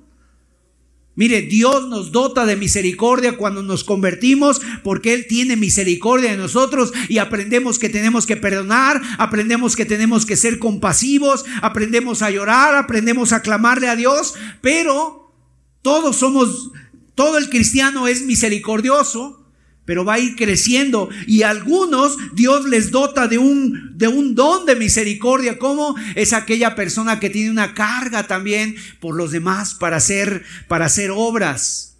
[1.15, 6.93] Mire, Dios nos dota de misericordia cuando nos convertimos porque Él tiene misericordia de nosotros
[7.09, 12.76] y aprendemos que tenemos que perdonar, aprendemos que tenemos que ser compasivos, aprendemos a llorar,
[12.76, 15.34] aprendemos a clamarle a Dios, pero
[15.82, 16.70] todos somos,
[17.15, 19.47] todo el cristiano es misericordioso,
[19.88, 24.66] pero va a ir creciendo y algunos Dios les dota de un, de un don
[24.66, 29.96] de misericordia, como es aquella persona que tiene una carga también por los demás para
[29.96, 31.96] hacer, para hacer obras,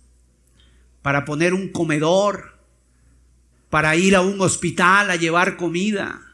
[1.02, 2.60] para poner un comedor,
[3.70, 6.27] para ir a un hospital a llevar comida.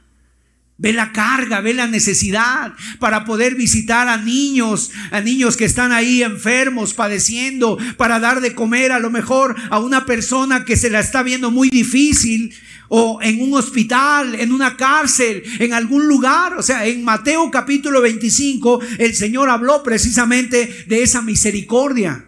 [0.78, 5.92] Ve la carga, ve la necesidad para poder visitar a niños, a niños que están
[5.92, 10.90] ahí enfermos, padeciendo, para dar de comer a lo mejor a una persona que se
[10.90, 12.54] la está viendo muy difícil
[12.90, 16.58] o en un hospital, en una cárcel, en algún lugar.
[16.58, 22.28] O sea, en Mateo capítulo 25 el Señor habló precisamente de esa misericordia.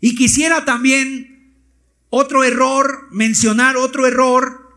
[0.00, 1.54] Y quisiera también
[2.10, 4.70] otro error, mencionar otro error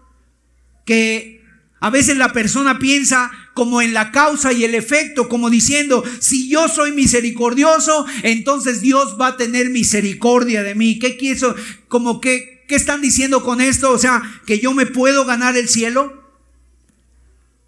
[0.85, 1.36] que
[1.79, 6.49] a veces la persona piensa como en la causa y el efecto, como diciendo, si
[6.49, 10.97] yo soy misericordioso, entonces Dios va a tener misericordia de mí.
[10.97, 11.55] ¿Qué quiso?
[11.87, 13.91] Como que, ¿qué están diciendo con esto?
[13.91, 16.23] O sea, que yo me puedo ganar el cielo.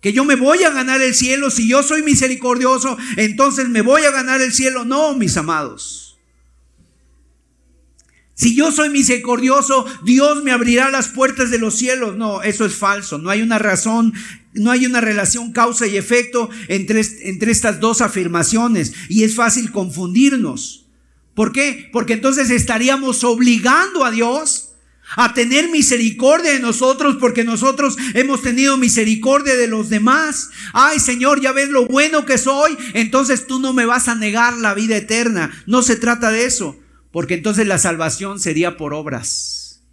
[0.02, 1.52] Que yo me voy a ganar el cielo.
[1.52, 4.86] Si yo soy misericordioso, entonces me voy a ganar el cielo.
[4.86, 6.09] No, mis amados.
[8.40, 12.16] Si yo soy misericordioso, Dios me abrirá las puertas de los cielos.
[12.16, 13.18] No, eso es falso.
[13.18, 14.14] No hay una razón,
[14.54, 18.94] no hay una relación causa y efecto entre, entre estas dos afirmaciones.
[19.10, 20.86] Y es fácil confundirnos.
[21.34, 21.90] ¿Por qué?
[21.92, 24.70] Porque entonces estaríamos obligando a Dios
[25.18, 30.50] a tener misericordia de nosotros porque nosotros hemos tenido misericordia de los demás.
[30.72, 34.56] Ay Señor, ya ves lo bueno que soy, entonces tú no me vas a negar
[34.56, 35.52] la vida eterna.
[35.66, 36.80] No se trata de eso.
[37.12, 39.84] Porque entonces la salvación sería por obras.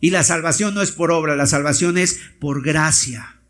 [0.00, 3.40] Y la salvación no es por obra, la salvación es por gracia.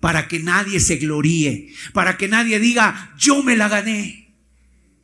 [0.00, 4.34] Para que nadie se gloríe, para que nadie diga, yo me la gané.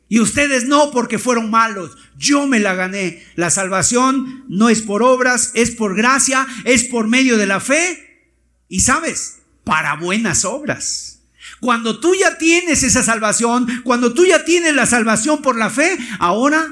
[0.09, 3.23] Y ustedes no porque fueron malos, yo me la gané.
[3.35, 8.25] La salvación no es por obras, es por gracia, es por medio de la fe.
[8.69, 11.21] Y sabes, para buenas obras.
[11.59, 15.97] Cuando tú ya tienes esa salvación, cuando tú ya tienes la salvación por la fe,
[16.19, 16.67] ahora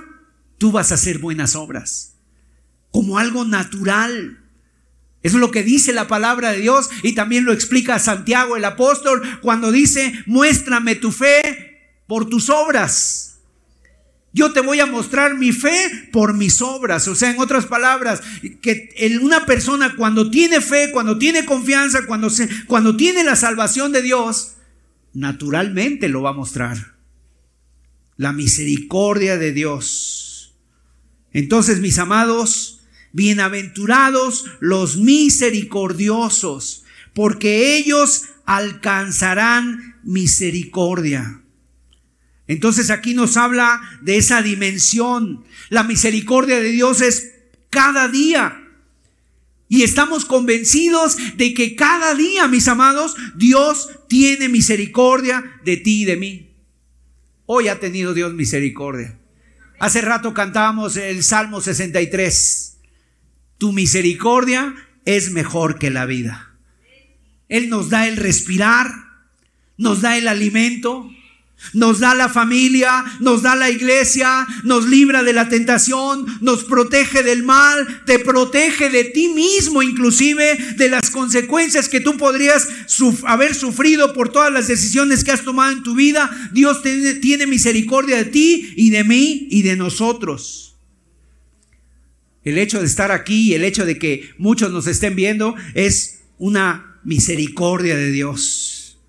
[0.66, 2.16] tú vas a hacer buenas obras,
[2.90, 4.40] como algo natural.
[5.22, 8.66] Eso es lo que dice la palabra de Dios y también lo explica Santiago el
[8.66, 13.42] apóstol cuando dice, muéstrame tu fe por tus obras.
[14.34, 17.08] Yo te voy a mostrar mi fe por mis obras.
[17.08, 18.24] O sea, en otras palabras,
[18.60, 23.92] que una persona cuando tiene fe, cuando tiene confianza, cuando, se, cuando tiene la salvación
[23.92, 24.56] de Dios,
[25.14, 26.96] naturalmente lo va a mostrar.
[28.18, 30.32] La misericordia de Dios
[31.36, 32.80] entonces, mis amados,
[33.12, 41.42] bienaventurados los misericordiosos, porque ellos alcanzarán misericordia.
[42.48, 45.44] Entonces aquí nos habla de esa dimensión.
[45.68, 47.34] La misericordia de Dios es
[47.70, 48.70] cada día.
[49.68, 56.06] Y estamos convencidos de que cada día, mis amados, Dios tiene misericordia de ti y
[56.06, 56.52] de mí.
[57.46, 59.20] Hoy ha tenido Dios misericordia.
[59.80, 62.78] Hace rato cantábamos el Salmo 63.
[63.58, 64.74] Tu misericordia
[65.04, 66.56] es mejor que la vida.
[67.50, 68.90] Él nos da el respirar,
[69.78, 71.10] nos da el alimento,
[71.74, 77.24] nos da la familia, nos da la iglesia, nos libra de la tentación, nos protege
[77.24, 82.68] del mal, te protege de ti mismo, inclusive de las consecuencias que tú podrías
[83.26, 86.30] haber sufrido por todas las decisiones que has tomado en tu vida.
[86.52, 86.82] Dios
[87.22, 90.76] tiene misericordia de ti y de mí y de nosotros.
[92.44, 96.20] El hecho de estar aquí y el hecho de que muchos nos estén viendo es
[96.38, 99.00] una misericordia de Dios.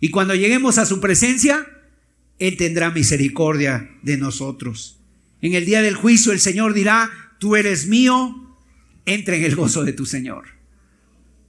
[0.00, 1.66] Y cuando lleguemos a su presencia,
[2.40, 4.98] él tendrá misericordia de nosotros.
[5.42, 8.56] En el día del juicio el Señor dirá, tú eres mío,
[9.06, 10.46] entra en el gozo de tu Señor.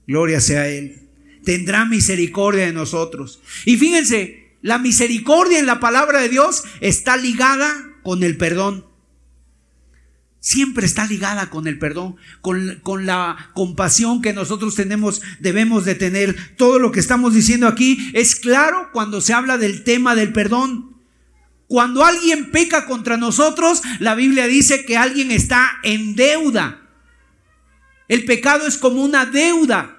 [0.06, 1.08] Gloria sea a Él.
[1.44, 3.40] Tendrá misericordia de nosotros.
[3.64, 7.72] Y fíjense, la misericordia en la palabra de Dios está ligada
[8.02, 8.86] con el perdón
[10.42, 15.94] siempre está ligada con el perdón, con, con, la compasión que nosotros tenemos, debemos de
[15.94, 16.36] tener.
[16.56, 20.96] Todo lo que estamos diciendo aquí es claro cuando se habla del tema del perdón.
[21.68, 26.90] Cuando alguien peca contra nosotros, la Biblia dice que alguien está en deuda.
[28.08, 29.96] El pecado es como una deuda.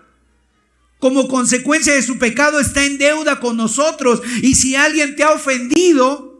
[0.99, 4.21] Como consecuencia de su pecado está en deuda con nosotros.
[4.41, 6.32] Y si alguien te ha ofendido,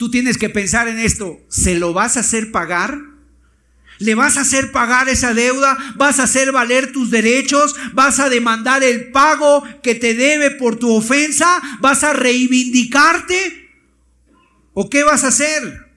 [0.00, 1.38] Tú tienes que pensar en esto.
[1.50, 2.98] ¿Se lo vas a hacer pagar?
[3.98, 5.76] ¿Le vas a hacer pagar esa deuda?
[5.96, 7.76] ¿Vas a hacer valer tus derechos?
[7.92, 11.60] ¿Vas a demandar el pago que te debe por tu ofensa?
[11.80, 13.68] ¿Vas a reivindicarte?
[14.72, 15.90] ¿O qué vas a hacer?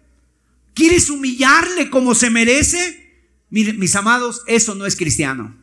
[0.74, 3.10] ¿Quieres humillarle como se merece?
[3.50, 5.63] Miren, mis amados, eso no es cristiano.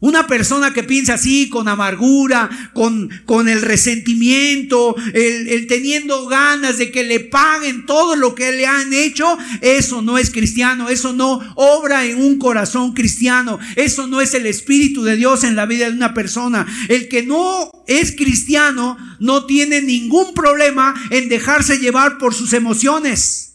[0.00, 6.76] Una persona que piensa así, con amargura, con, con el resentimiento, el, el, teniendo ganas
[6.76, 11.14] de que le paguen todo lo que le han hecho, eso no es cristiano, eso
[11.14, 15.64] no obra en un corazón cristiano, eso no es el Espíritu de Dios en la
[15.64, 16.66] vida de una persona.
[16.88, 23.53] El que no es cristiano no tiene ningún problema en dejarse llevar por sus emociones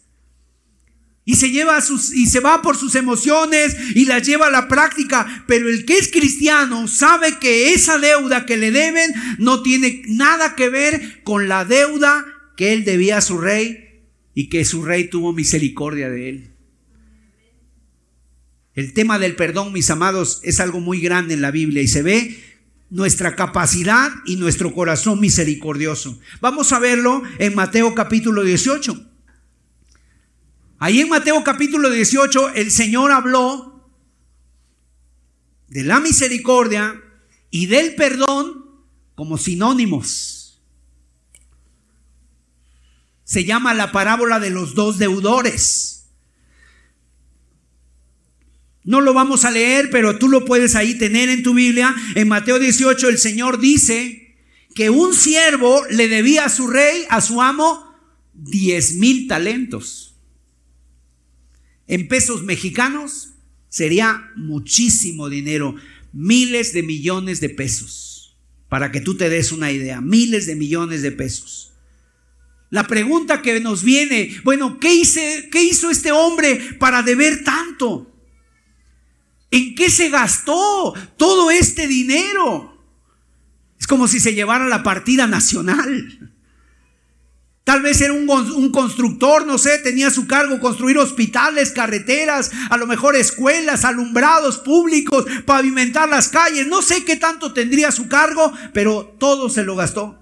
[1.30, 4.68] y se lleva sus y se va por sus emociones y las lleva a la
[4.68, 10.02] práctica, pero el que es cristiano sabe que esa deuda que le deben no tiene
[10.08, 12.26] nada que ver con la deuda
[12.58, 16.52] que él debía a su rey y que su rey tuvo misericordia de él.
[18.74, 22.02] El tema del perdón, mis amados, es algo muy grande en la Biblia y se
[22.02, 22.40] ve
[22.90, 26.20] nuestra capacidad y nuestro corazón misericordioso.
[26.42, 29.09] Vamos a verlo en Mateo capítulo 18.
[30.82, 33.92] Ahí en Mateo capítulo 18 el Señor habló
[35.68, 37.04] de la misericordia
[37.52, 38.66] y del perdón
[39.14, 40.62] como sinónimos.
[43.26, 46.08] Se llama la parábola de los dos deudores.
[48.86, 51.94] No lo vamos a leer, pero tú lo puedes ahí tener en tu Biblia.
[52.16, 54.38] En Mateo 18 el Señor dice
[54.74, 57.94] que un siervo le debía a su rey, a su amo,
[58.34, 60.09] diez mil talentos.
[61.90, 63.30] En pesos mexicanos
[63.68, 65.76] sería muchísimo dinero,
[66.14, 68.38] miles de millones de pesos,
[68.70, 71.74] para que tú te des una idea, miles de millones de pesos.
[72.70, 75.02] La pregunta que nos viene, bueno, ¿qué,
[75.52, 78.16] ¿qué hizo este hombre para deber tanto?
[79.50, 82.78] ¿En qué se gastó todo este dinero?
[83.80, 86.36] Es como si se llevara la partida nacional.
[87.70, 92.88] Tal vez era un, constructor, no sé, tenía su cargo construir hospitales, carreteras, a lo
[92.88, 96.66] mejor escuelas, alumbrados públicos, pavimentar las calles.
[96.66, 100.18] No sé qué tanto tendría su cargo, pero todo se lo gastó.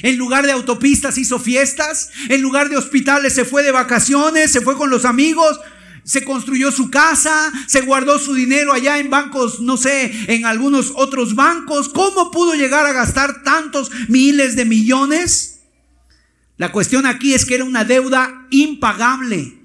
[0.00, 4.62] En lugar de autopistas hizo fiestas, en lugar de hospitales se fue de vacaciones, se
[4.62, 5.60] fue con los amigos,
[6.04, 10.90] se construyó su casa, se guardó su dinero allá en bancos, no sé, en algunos
[10.94, 11.90] otros bancos.
[11.90, 15.51] ¿Cómo pudo llegar a gastar tantos miles de millones?
[16.56, 19.58] La cuestión aquí es que era una deuda impagable.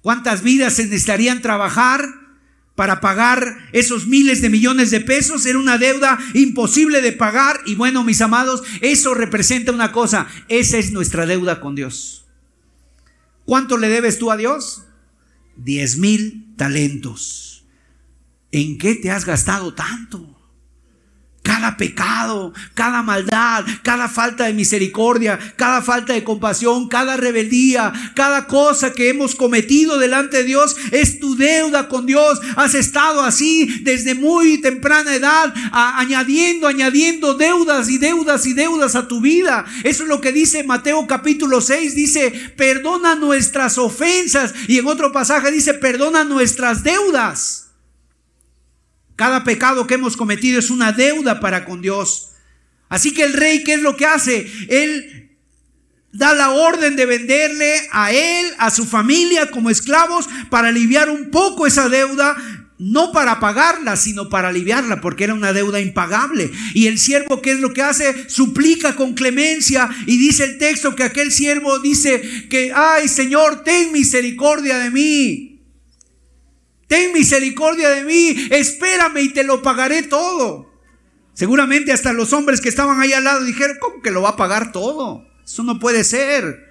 [0.00, 2.02] ¿Cuántas vidas se necesitarían trabajar
[2.74, 5.44] para pagar esos miles de millones de pesos?
[5.46, 7.60] Era una deuda imposible de pagar.
[7.66, 10.26] Y bueno, mis amados, eso representa una cosa.
[10.48, 12.26] Esa es nuestra deuda con Dios.
[13.44, 14.84] ¿Cuánto le debes tú a Dios?
[15.56, 17.66] Diez mil talentos.
[18.52, 20.37] ¿En qué te has gastado tanto?
[21.48, 28.46] Cada pecado, cada maldad, cada falta de misericordia, cada falta de compasión, cada rebeldía, cada
[28.46, 32.38] cosa que hemos cometido delante de Dios es tu deuda con Dios.
[32.56, 39.08] Has estado así desde muy temprana edad, añadiendo, añadiendo deudas y deudas y deudas a
[39.08, 39.64] tu vida.
[39.84, 44.52] Eso es lo que dice Mateo capítulo 6, dice, perdona nuestras ofensas.
[44.68, 47.67] Y en otro pasaje dice, perdona nuestras deudas.
[49.18, 52.28] Cada pecado que hemos cometido es una deuda para con Dios.
[52.88, 54.46] Así que el rey, ¿qué es lo que hace?
[54.68, 55.32] Él
[56.12, 61.32] da la orden de venderle a él, a su familia como esclavos para aliviar un
[61.32, 62.36] poco esa deuda,
[62.78, 66.52] no para pagarla, sino para aliviarla, porque era una deuda impagable.
[66.72, 68.30] Y el siervo, ¿qué es lo que hace?
[68.30, 73.90] Suplica con clemencia y dice el texto que aquel siervo dice que, ay Señor, ten
[73.90, 75.47] misericordia de mí.
[76.88, 80.72] Ten misericordia de mí, espérame y te lo pagaré todo.
[81.34, 84.36] Seguramente hasta los hombres que estaban ahí al lado dijeron, ¿cómo que lo va a
[84.36, 85.24] pagar todo?
[85.44, 86.66] Eso no puede ser.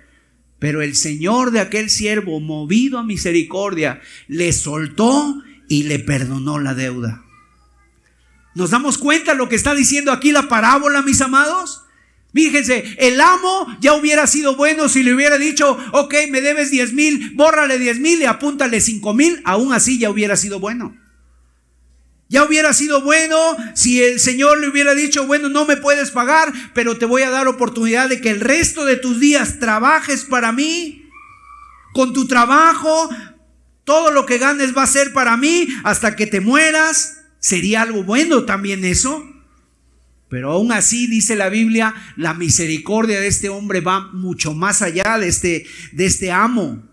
[0.59, 6.73] Pero el Señor de aquel siervo, movido a misericordia, le soltó y le perdonó la
[6.73, 7.23] deuda.
[8.55, 11.83] ¿Nos damos cuenta lo que está diciendo aquí la parábola, mis amados?
[12.37, 16.93] Fíjense, el amo ya hubiera sido bueno si le hubiera dicho, ok, me debes 10
[16.93, 20.95] mil, bórrale 10 mil y apúntale 5 mil, aún así ya hubiera sido bueno.
[22.29, 23.35] Ya hubiera sido bueno
[23.73, 27.31] si el Señor le hubiera dicho, bueno, no me puedes pagar, pero te voy a
[27.31, 31.09] dar oportunidad de que el resto de tus días trabajes para mí.
[31.95, 33.09] Con tu trabajo,
[33.83, 37.23] todo lo que ganes va a ser para mí hasta que te mueras.
[37.39, 39.25] ¿Sería algo bueno también eso?
[40.29, 45.17] Pero aún así, dice la Biblia, la misericordia de este hombre va mucho más allá
[45.17, 46.83] de este, de este amo.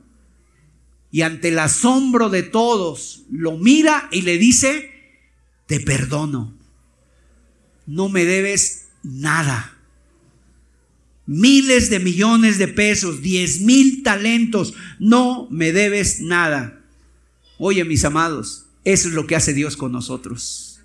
[1.10, 4.90] Y ante el asombro de todos, lo mira y le dice,
[5.66, 6.56] te perdono,
[7.86, 9.76] no me debes nada.
[11.26, 16.82] miles de millones de pesos, diez mil talentos, no me debes nada.
[17.58, 20.80] Oye, mis amados, eso es lo que hace Dios con nosotros.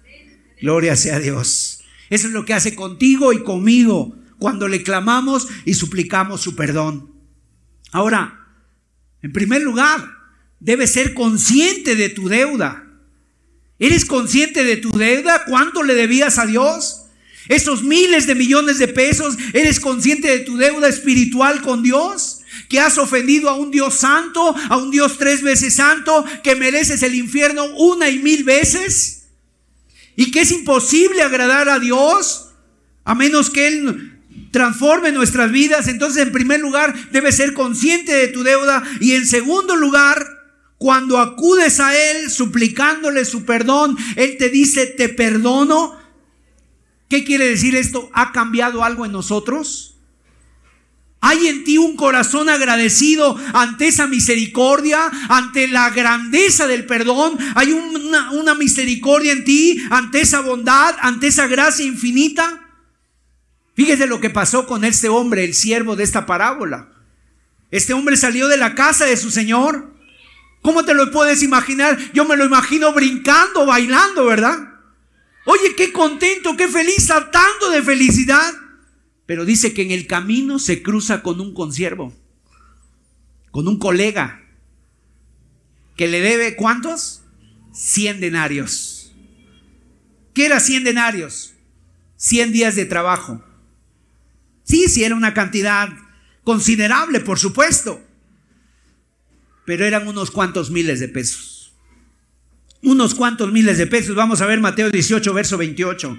[0.62, 1.79] Gloria sea a Dios.
[2.10, 7.12] Eso es lo que hace contigo y conmigo cuando le clamamos y suplicamos su perdón.
[7.92, 8.48] Ahora,
[9.22, 10.10] en primer lugar,
[10.60, 12.86] debes ser consciente de tu deuda.
[13.78, 15.44] ¿Eres consciente de tu deuda?
[15.46, 17.06] ¿Cuánto le debías a Dios?
[17.48, 22.42] Esos miles de millones de pesos, ¿eres consciente de tu deuda espiritual con Dios?
[22.68, 27.02] Que has ofendido a un Dios santo, a un Dios tres veces santo, que mereces
[27.02, 29.19] el infierno una y mil veces.
[30.16, 32.50] Y que es imposible agradar a Dios
[33.04, 34.20] a menos que Él
[34.52, 35.88] transforme nuestras vidas.
[35.88, 38.84] Entonces, en primer lugar, debes ser consciente de tu deuda.
[39.00, 40.26] Y en segundo lugar,
[40.78, 46.00] cuando acudes a Él suplicándole su perdón, Él te dice, te perdono
[47.10, 48.10] ¿Qué quiere decir esto?
[48.14, 49.89] ¿Ha cambiado algo en nosotros?
[51.22, 57.38] ¿Hay en ti un corazón agradecido ante esa misericordia, ante la grandeza del perdón?
[57.56, 62.68] ¿Hay una, misericordia en ti ante esa bondad, ante esa gracia infinita?
[63.76, 66.90] Fíjese lo que pasó con este hombre, el siervo de esta parábola.
[67.70, 69.94] Este hombre salió de la casa de su señor.
[70.62, 71.98] ¿Cómo te lo puedes imaginar?
[72.14, 74.58] Yo me lo imagino brincando, bailando, ¿verdad?
[75.46, 78.54] Oye, qué contento, qué feliz, saltando de felicidad.
[79.30, 82.12] Pero dice que en el camino se cruza con un consiervo,
[83.52, 84.42] con un colega,
[85.96, 87.22] que le debe cuántos?
[87.72, 89.14] 100 denarios.
[90.34, 91.54] ¿Qué era 100 denarios?
[92.18, 93.46] 100 días de trabajo.
[94.64, 95.90] Sí, sí, era una cantidad
[96.44, 98.02] considerable, por supuesto.
[99.64, 101.60] Pero eran unos cuantos miles de pesos
[102.82, 104.16] unos cuantos miles de pesos.
[104.16, 106.18] Vamos a ver Mateo 18, verso 28.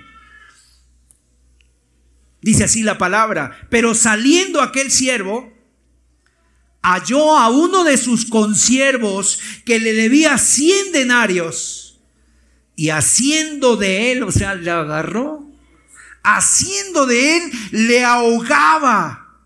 [2.42, 5.52] Dice así la palabra, pero saliendo aquel siervo,
[6.82, 12.00] halló a uno de sus consiervos que le debía 100 denarios
[12.76, 15.44] y haciendo de él, o sea, le agarró,
[16.22, 19.42] haciendo de él, le ahogaba.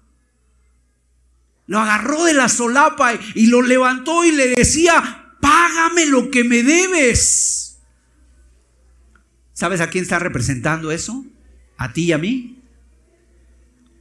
[1.66, 6.62] Lo agarró de la solapa y lo levantó y le decía, págame lo que me
[6.62, 7.78] debes.
[9.52, 11.24] ¿Sabes a quién está representando eso?
[11.76, 12.53] A ti y a mí.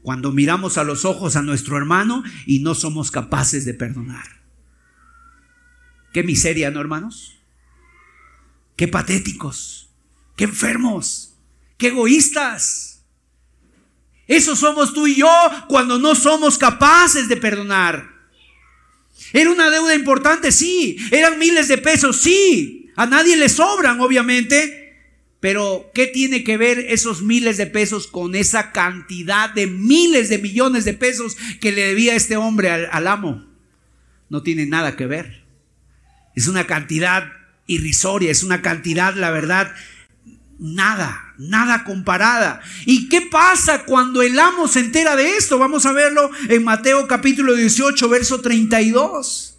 [0.04, 4.42] Cuando miramos a los ojos a nuestro hermano y no somos capaces de perdonar.
[6.12, 7.40] Qué miseria, ¿no, hermanos?
[8.76, 9.90] Qué patéticos,
[10.36, 11.36] qué enfermos,
[11.78, 13.06] qué egoístas.
[14.28, 15.32] Eso somos tú y yo
[15.70, 18.12] cuando no somos capaces de perdonar.
[19.32, 20.52] ¿Era una deuda importante?
[20.52, 20.98] Sí.
[21.12, 22.18] ¿Eran miles de pesos?
[22.18, 22.92] Sí.
[22.98, 24.83] A nadie le sobran, obviamente.
[25.44, 30.38] Pero, ¿qué tiene que ver esos miles de pesos con esa cantidad de miles de
[30.38, 33.46] millones de pesos que le debía este hombre al, amo?
[34.30, 35.44] No tiene nada que ver.
[36.34, 37.26] Es una cantidad
[37.68, 39.76] irrisoria, es una cantidad, la verdad,
[40.60, 42.62] nada, nada comparada.
[42.86, 45.60] ¿Y qué pasa cuando el amo se entera de esto?
[45.60, 49.53] Vamos a verlo en Mateo capítulo 18, verso 32.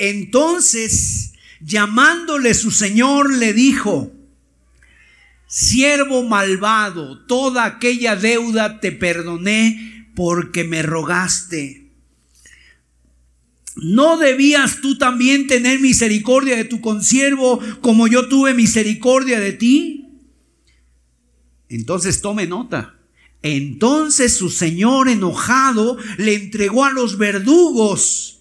[0.00, 4.10] Entonces, llamándole su señor, le dijo,
[5.46, 11.92] siervo malvado, toda aquella deuda te perdoné porque me rogaste.
[13.76, 20.08] ¿No debías tú también tener misericordia de tu consiervo como yo tuve misericordia de ti?
[21.68, 22.98] Entonces tome nota.
[23.42, 28.39] Entonces su señor enojado le entregó a los verdugos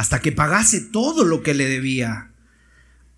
[0.00, 2.30] hasta que pagase todo lo que le debía.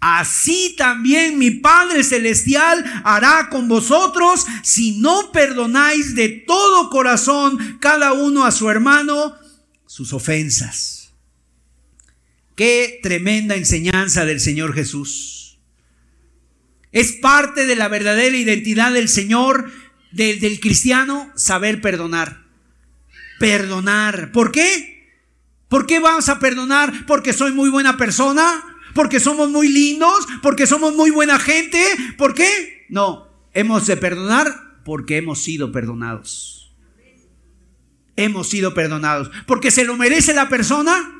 [0.00, 8.14] Así también mi Padre Celestial hará con vosotros si no perdonáis de todo corazón cada
[8.14, 9.36] uno a su hermano
[9.86, 11.12] sus ofensas.
[12.56, 15.60] Qué tremenda enseñanza del Señor Jesús.
[16.90, 19.70] Es parte de la verdadera identidad del Señor,
[20.10, 22.42] del, cristiano, saber perdonar.
[23.38, 24.32] Perdonar.
[24.32, 24.91] ¿Por qué?
[25.72, 27.06] ¿Por qué vamos a perdonar?
[27.06, 28.62] ¿Porque soy muy buena persona?
[28.94, 31.82] porque somos muy lindos, porque somos muy buena gente.
[32.16, 32.84] ¿Por qué?
[32.88, 36.74] No, hemos de perdonar porque hemos sido perdonados.
[38.16, 39.30] Hemos sido perdonados.
[39.46, 41.18] Porque se lo merece la persona.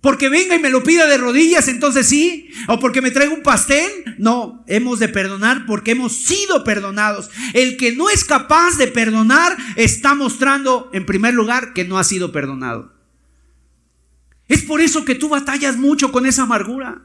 [0.00, 2.48] Porque venga y me lo pida de rodillas, entonces sí.
[2.68, 3.90] O porque me traiga un pastel.
[4.16, 7.28] No, hemos de perdonar porque hemos sido perdonados.
[7.52, 12.04] El que no es capaz de perdonar está mostrando, en primer lugar, que no ha
[12.04, 12.99] sido perdonado.
[14.50, 17.02] Es por eso que tú batallas mucho con esa amargura.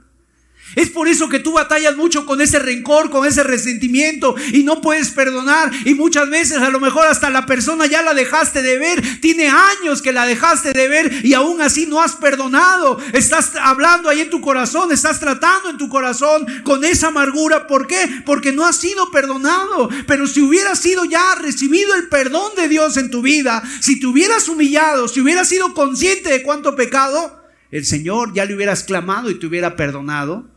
[0.73, 4.81] Es por eso que tú batallas mucho con ese rencor, con ese resentimiento y no
[4.81, 5.71] puedes perdonar.
[5.85, 9.19] Y muchas veces a lo mejor hasta la persona ya la dejaste de ver.
[9.21, 12.99] Tiene años que la dejaste de ver y aún así no has perdonado.
[13.13, 17.67] Estás hablando ahí en tu corazón, estás tratando en tu corazón con esa amargura.
[17.67, 18.23] ¿Por qué?
[18.25, 19.89] Porque no has sido perdonado.
[20.07, 24.07] Pero si hubieras sido ya recibido el perdón de Dios en tu vida, si te
[24.07, 29.29] hubieras humillado, si hubieras sido consciente de cuánto pecado, el Señor ya le hubieras clamado
[29.29, 30.54] y te hubiera perdonado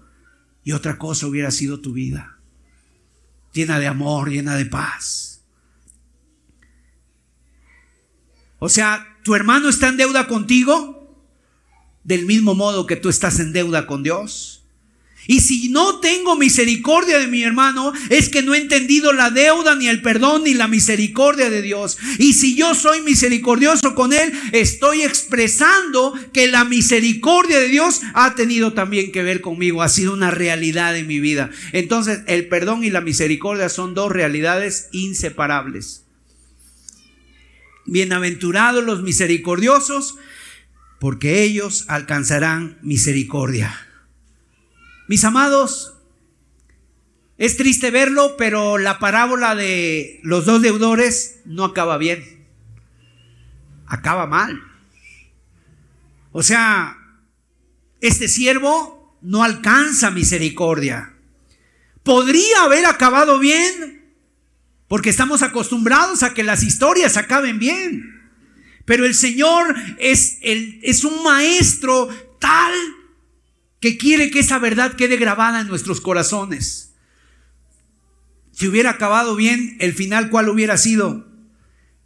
[0.69, 2.37] y otra cosa hubiera sido tu vida,
[3.55, 5.43] llena de amor, llena de paz.
[8.59, 11.25] O sea, tu hermano está en deuda contigo
[12.05, 14.58] del mismo modo que tú estás en deuda con Dios.
[15.31, 19.75] Y si no tengo misericordia de mi hermano, es que no he entendido la deuda,
[19.75, 21.99] ni el perdón, ni la misericordia de Dios.
[22.19, 28.35] Y si yo soy misericordioso con él, estoy expresando que la misericordia de Dios ha
[28.37, 31.51] tenido también que ver conmigo, ha sido una realidad en mi vida.
[31.73, 36.05] Entonces, el perdón y la misericordia son dos realidades inseparables.
[37.85, 40.17] Bienaventurados los misericordiosos,
[40.99, 43.88] porque ellos alcanzarán misericordia.
[45.09, 45.95] Mis amados,
[47.39, 52.47] es triste verlo, pero la parábola de los dos deudores no acaba bien.
[53.87, 54.63] Acaba mal.
[56.33, 56.99] O sea,
[58.03, 61.15] este siervo no alcanza misericordia.
[62.03, 64.15] Podría haber acabado bien,
[64.89, 68.31] porque estamos acostumbrados a que las historias acaben bien.
[68.85, 72.75] Pero el Señor es, es un maestro tal
[73.81, 76.95] que quiere que esa verdad quede grabada en nuestros corazones.
[78.53, 81.29] Si hubiera acabado bien, el final, ¿cuál hubiera sido?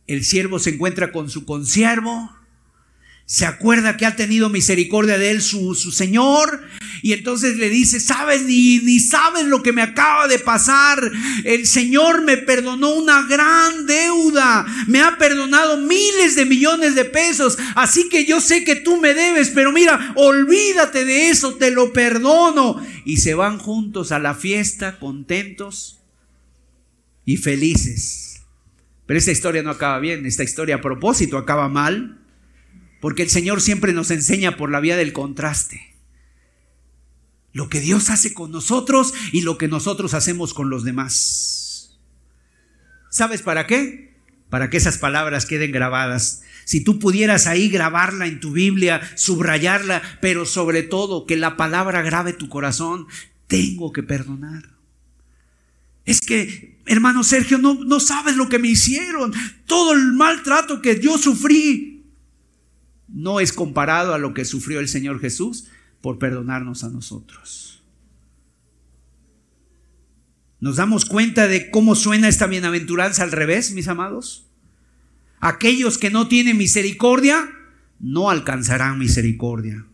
[0.07, 2.31] El siervo se encuentra con su consiervo,
[3.27, 6.63] se acuerda que ha tenido misericordia de él su, su Señor
[7.03, 11.01] y entonces le dice, sabes, ni, ni sabes lo que me acaba de pasar.
[11.45, 17.59] El Señor me perdonó una gran deuda, me ha perdonado miles de millones de pesos,
[17.75, 21.93] así que yo sé que tú me debes, pero mira, olvídate de eso, te lo
[21.93, 22.81] perdono.
[23.05, 26.01] Y se van juntos a la fiesta contentos
[27.25, 28.43] y felices.
[29.07, 32.22] Pero esta historia no acaba bien, esta historia a propósito acaba mal.
[33.03, 35.97] Porque el Señor siempre nos enseña por la vía del contraste.
[37.53, 41.99] Lo que Dios hace con nosotros y lo que nosotros hacemos con los demás.
[43.11, 44.15] ¿Sabes para qué?
[44.51, 46.43] Para que esas palabras queden grabadas.
[46.65, 52.03] Si tú pudieras ahí grabarla en tu Biblia, subrayarla, pero sobre todo que la palabra
[52.03, 53.09] grabe tu corazón,
[53.49, 54.77] tengo que perdonar.
[56.05, 59.35] Es que, hermano Sergio, no, no sabes lo que me hicieron,
[59.67, 61.92] todo el maltrato que yo sufrí
[63.13, 65.67] no es comparado a lo que sufrió el Señor Jesús
[66.01, 67.83] por perdonarnos a nosotros.
[70.61, 74.47] ¿Nos damos cuenta de cómo suena esta bienaventuranza al revés, mis amados?
[75.41, 77.51] Aquellos que no tienen misericordia
[77.99, 79.85] no alcanzarán misericordia.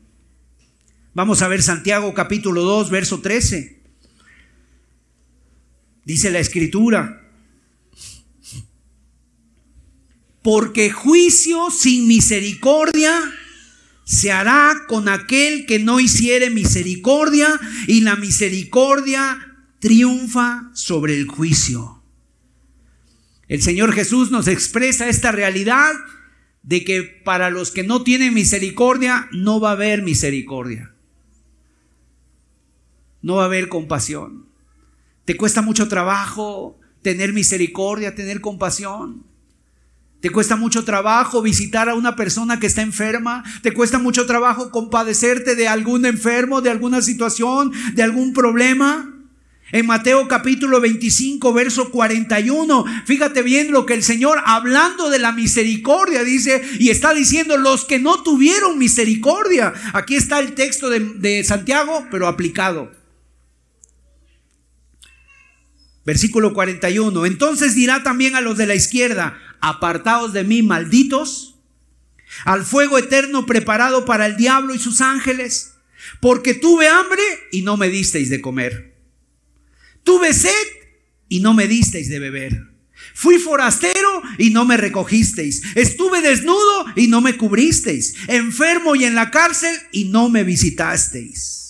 [1.14, 3.82] Vamos a ver Santiago capítulo 2, verso 13.
[6.04, 7.27] Dice la escritura,
[10.42, 13.20] porque juicio sin misericordia
[14.04, 19.38] se hará con aquel que no hiciere misericordia y la misericordia
[19.80, 22.02] triunfa sobre el juicio.
[23.48, 25.92] El Señor Jesús nos expresa esta realidad
[26.62, 30.94] de que para los que no tienen misericordia no va a haber misericordia.
[33.22, 34.46] No va a haber compasión.
[35.24, 39.27] Te cuesta mucho trabajo tener misericordia, tener compasión.
[40.20, 43.44] Te cuesta mucho trabajo visitar a una persona que está enferma.
[43.62, 49.14] Te cuesta mucho trabajo compadecerte de algún enfermo, de alguna situación, de algún problema.
[49.70, 55.30] En Mateo capítulo 25, verso 41, fíjate bien lo que el Señor, hablando de la
[55.32, 59.74] misericordia, dice, y está diciendo los que no tuvieron misericordia.
[59.92, 62.97] Aquí está el texto de, de Santiago, pero aplicado.
[66.08, 67.26] Versículo 41.
[67.26, 71.56] Entonces dirá también a los de la izquierda, apartaos de mí, malditos,
[72.46, 75.74] al fuego eterno preparado para el diablo y sus ángeles,
[76.22, 77.20] porque tuve hambre
[77.52, 78.96] y no me disteis de comer.
[80.02, 80.50] Tuve sed
[81.28, 82.68] y no me disteis de beber.
[83.12, 85.60] Fui forastero y no me recogisteis.
[85.74, 88.14] Estuve desnudo y no me cubristeis.
[88.28, 91.67] Enfermo y en la cárcel y no me visitasteis.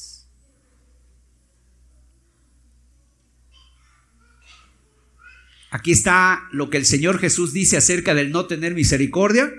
[5.70, 9.52] Aquí está lo que el Señor Jesús dice acerca del no tener misericordia.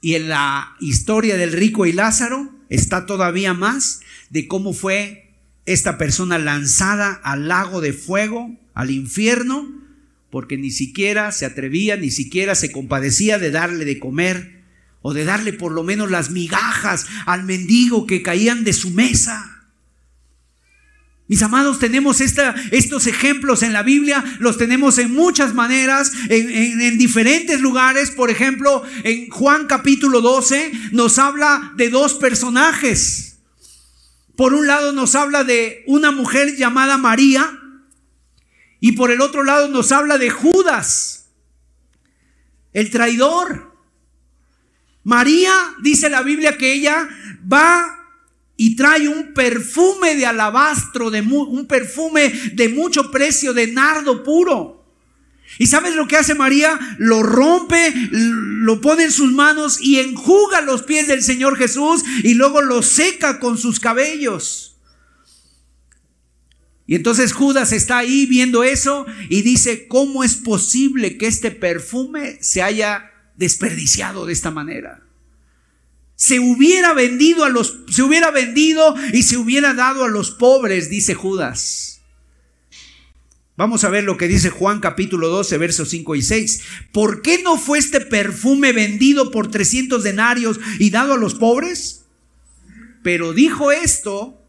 [0.00, 5.34] Y en la historia del rico y Lázaro está todavía más de cómo fue
[5.66, 9.68] esta persona lanzada al lago de fuego, al infierno,
[10.30, 14.62] porque ni siquiera se atrevía, ni siquiera se compadecía de darle de comer
[15.02, 19.59] o de darle por lo menos las migajas al mendigo que caían de su mesa.
[21.30, 26.98] Mis amados, tenemos estos ejemplos en la Biblia, los tenemos en muchas maneras, en, en,
[26.98, 28.10] diferentes lugares.
[28.10, 33.38] Por ejemplo, en Juan capítulo 12 nos habla de dos personajes.
[34.34, 37.48] Por un lado nos habla de una mujer llamada María
[38.80, 41.26] y por el otro lado nos habla de Judas,
[42.72, 43.72] el traidor.
[45.04, 47.08] María, dice la Biblia, que ella
[47.40, 47.99] va
[48.62, 54.84] y trae un perfume de alabastro, de un perfume de mucho precio, de nardo puro.
[55.58, 56.78] ¿Y sabes lo que hace María?
[56.98, 62.34] Lo rompe, lo pone en sus manos y enjuga los pies del Señor Jesús y
[62.34, 64.76] luego lo seca con sus cabellos.
[66.86, 72.36] Y entonces Judas está ahí viendo eso y dice, ¿cómo es posible que este perfume
[72.42, 74.99] se haya desperdiciado de esta manera?
[76.20, 80.90] Se hubiera vendido a los, se hubiera vendido y se hubiera dado a los pobres,
[80.90, 82.02] dice Judas.
[83.56, 86.62] Vamos a ver lo que dice Juan capítulo 12, versos 5 y 6.
[86.92, 92.04] ¿Por qué no fue este perfume vendido por 300 denarios y dado a los pobres?
[93.02, 94.44] Pero dijo esto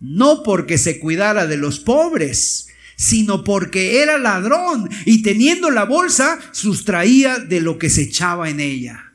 [0.00, 6.40] no porque se cuidara de los pobres, sino porque era ladrón y teniendo la bolsa
[6.50, 9.13] sustraía de lo que se echaba en ella.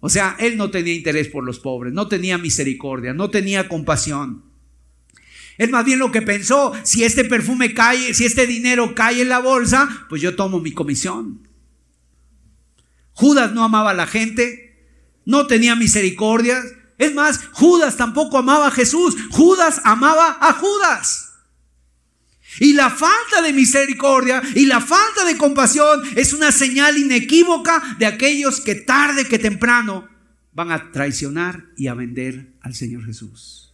[0.00, 4.44] O sea, él no tenía interés por los pobres, no tenía misericordia, no tenía compasión.
[5.58, 9.28] Es más bien lo que pensó, si este perfume cae, si este dinero cae en
[9.28, 11.48] la bolsa, pues yo tomo mi comisión.
[13.12, 14.86] Judas no amaba a la gente,
[15.24, 16.62] no tenía misericordia.
[16.96, 21.27] Es más, Judas tampoco amaba a Jesús, Judas amaba a Judas.
[22.60, 28.06] Y la falta de misericordia y la falta de compasión es una señal inequívoca de
[28.06, 30.08] aquellos que tarde que temprano
[30.52, 33.72] van a traicionar y a vender al Señor Jesús.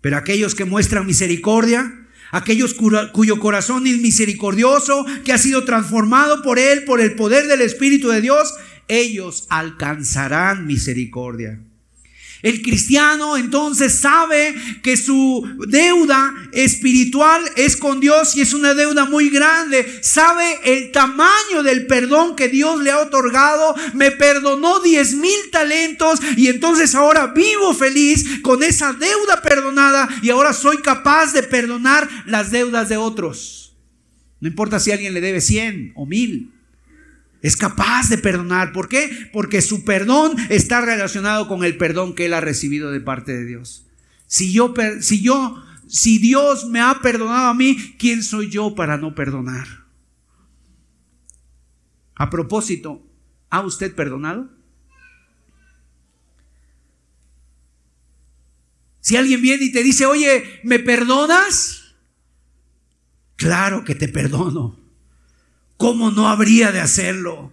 [0.00, 6.58] Pero aquellos que muestran misericordia, aquellos cuyo corazón es misericordioso, que ha sido transformado por
[6.58, 8.54] Él, por el poder del Espíritu de Dios,
[8.88, 11.60] ellos alcanzarán misericordia.
[12.42, 19.06] El cristiano entonces sabe que su deuda espiritual es con Dios y es una deuda
[19.06, 19.98] muy grande.
[20.02, 23.74] Sabe el tamaño del perdón que Dios le ha otorgado.
[23.94, 30.30] Me perdonó 10 mil talentos y entonces ahora vivo feliz con esa deuda perdonada y
[30.30, 33.76] ahora soy capaz de perdonar las deudas de otros.
[34.40, 36.52] No importa si alguien le debe 100 o mil.
[37.40, 38.72] Es capaz de perdonar.
[38.72, 39.30] ¿Por qué?
[39.32, 43.44] Porque su perdón está relacionado con el perdón que él ha recibido de parte de
[43.44, 43.86] Dios.
[44.26, 48.96] Si yo, si yo, si Dios me ha perdonado a mí, ¿quién soy yo para
[48.96, 49.66] no perdonar?
[52.16, 53.06] A propósito,
[53.48, 54.50] ¿ha usted perdonado?
[59.00, 61.94] Si alguien viene y te dice, oye, ¿me perdonas?
[63.36, 64.77] Claro que te perdono.
[65.78, 67.52] ¿Cómo no habría de hacerlo?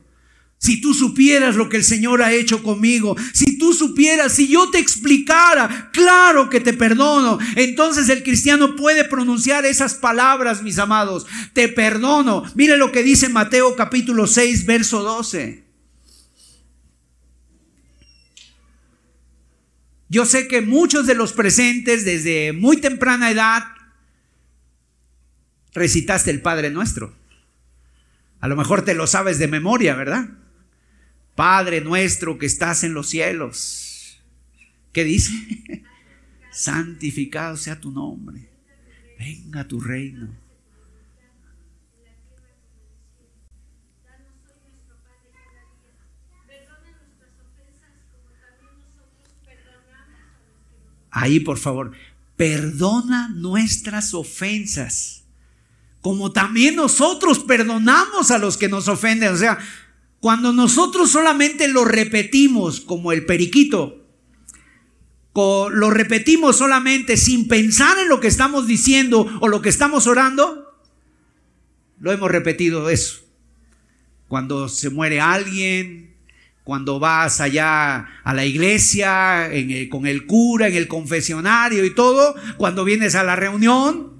[0.58, 4.72] Si tú supieras lo que el Señor ha hecho conmigo, si tú supieras, si yo
[4.72, 7.38] te explicara, claro que te perdono.
[7.56, 11.28] Entonces el cristiano puede pronunciar esas palabras, mis amados.
[11.54, 12.44] Te perdono.
[12.56, 15.64] Mire lo que dice Mateo capítulo 6, verso 12.
[20.10, 23.66] Yo sé que muchos de los presentes desde muy temprana edad
[25.76, 27.25] recitaste el Padre Nuestro.
[28.46, 30.30] A lo mejor te lo sabes de memoria, ¿verdad?
[31.34, 34.24] Padre nuestro que estás en los cielos.
[34.94, 35.34] ¿Qué dice?
[36.52, 38.48] Santificado sea tu nombre.
[39.18, 40.30] Venga tu reino.
[51.10, 51.94] Ahí, por favor,
[52.38, 55.25] perdona nuestras ofensas
[56.06, 59.34] como también nosotros perdonamos a los que nos ofenden.
[59.34, 59.58] O sea,
[60.20, 64.06] cuando nosotros solamente lo repetimos como el periquito,
[65.34, 70.80] lo repetimos solamente sin pensar en lo que estamos diciendo o lo que estamos orando,
[72.00, 73.22] lo hemos repetido eso.
[74.28, 76.14] Cuando se muere alguien,
[76.64, 79.50] cuando vas allá a la iglesia,
[79.90, 84.15] con el cura, en el confesionario y todo, cuando vienes a la reunión,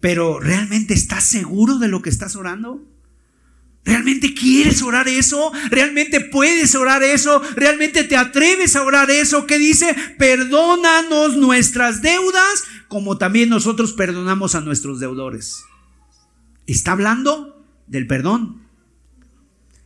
[0.00, 2.82] pero ¿realmente estás seguro de lo que estás orando?
[3.86, 5.52] ¿Realmente quieres orar eso?
[5.70, 7.40] ¿Realmente puedes orar eso?
[7.54, 9.46] ¿Realmente te atreves a orar eso?
[9.46, 9.94] ¿Qué dice?
[10.18, 15.62] Perdónanos nuestras deudas como también nosotros perdonamos a nuestros deudores.
[16.66, 18.62] Está hablando del perdón.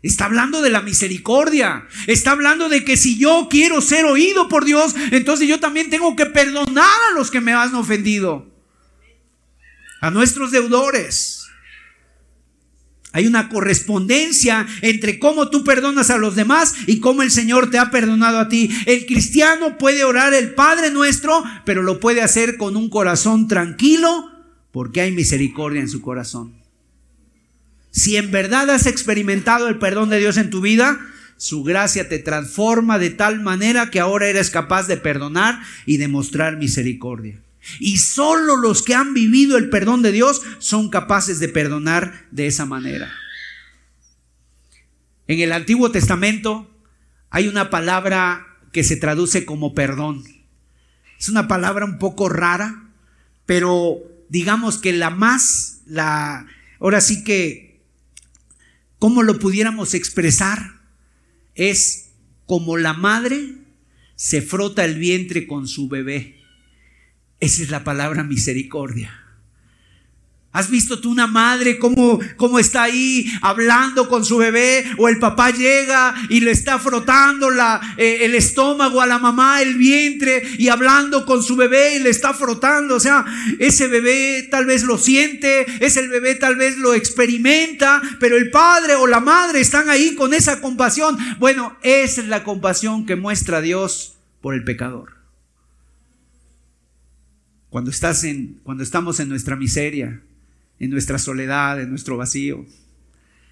[0.02, 1.86] Está hablando de la misericordia.
[2.06, 6.16] Está hablando de que si yo quiero ser oído por Dios, entonces yo también tengo
[6.16, 8.50] que perdonar a los que me han ofendido.
[10.00, 11.40] A nuestros deudores.
[13.12, 17.78] Hay una correspondencia entre cómo tú perdonas a los demás y cómo el Señor te
[17.78, 18.70] ha perdonado a ti.
[18.86, 24.30] El cristiano puede orar el Padre nuestro, pero lo puede hacer con un corazón tranquilo
[24.70, 26.54] porque hay misericordia en su corazón.
[27.90, 31.00] Si en verdad has experimentado el perdón de Dios en tu vida,
[31.36, 36.58] su gracia te transforma de tal manera que ahora eres capaz de perdonar y demostrar
[36.58, 37.40] misericordia.
[37.78, 42.46] Y solo los que han vivido el perdón de Dios son capaces de perdonar de
[42.46, 43.12] esa manera.
[45.26, 46.68] En el Antiguo Testamento
[47.30, 50.24] hay una palabra que se traduce como perdón.
[51.18, 52.90] Es una palabra un poco rara,
[53.46, 53.98] pero
[54.28, 56.46] digamos que la más, la,
[56.80, 57.82] ahora sí que,
[58.98, 60.80] ¿cómo lo pudiéramos expresar?
[61.54, 62.12] Es
[62.46, 63.54] como la madre
[64.16, 66.39] se frota el vientre con su bebé.
[67.40, 69.20] Esa es la palabra misericordia.
[70.52, 74.84] ¿Has visto tú una madre cómo, cómo, está ahí hablando con su bebé?
[74.98, 79.62] O el papá llega y le está frotando la, eh, el estómago a la mamá,
[79.62, 82.96] el vientre, y hablando con su bebé y le está frotando.
[82.96, 83.24] O sea,
[83.60, 88.96] ese bebé tal vez lo siente, ese bebé tal vez lo experimenta, pero el padre
[88.96, 91.16] o la madre están ahí con esa compasión.
[91.38, 95.19] Bueno, esa es la compasión que muestra Dios por el pecador.
[97.70, 100.20] Cuando, estás en, cuando estamos en nuestra miseria,
[100.80, 102.66] en nuestra soledad, en nuestro vacío.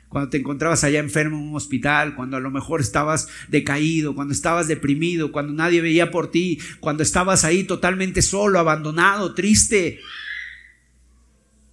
[0.08, 4.32] Cuando te encontrabas allá enfermo en un hospital, cuando a lo mejor estabas decaído, cuando
[4.32, 10.00] estabas deprimido, cuando nadie veía por ti, cuando estabas ahí totalmente solo, abandonado, triste.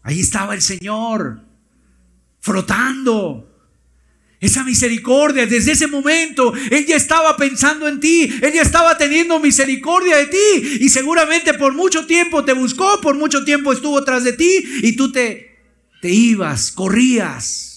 [0.03, 1.41] Ahí estaba el Señor,
[2.41, 3.54] frotando,
[4.45, 9.39] esa misericordia, desde ese momento, Él ya estaba pensando en ti, Él ya estaba teniendo
[9.39, 14.23] misericordia de ti y seguramente por mucho tiempo te buscó, por mucho tiempo estuvo tras
[14.23, 15.57] de ti y tú te,
[16.01, 17.75] te ibas, corrías.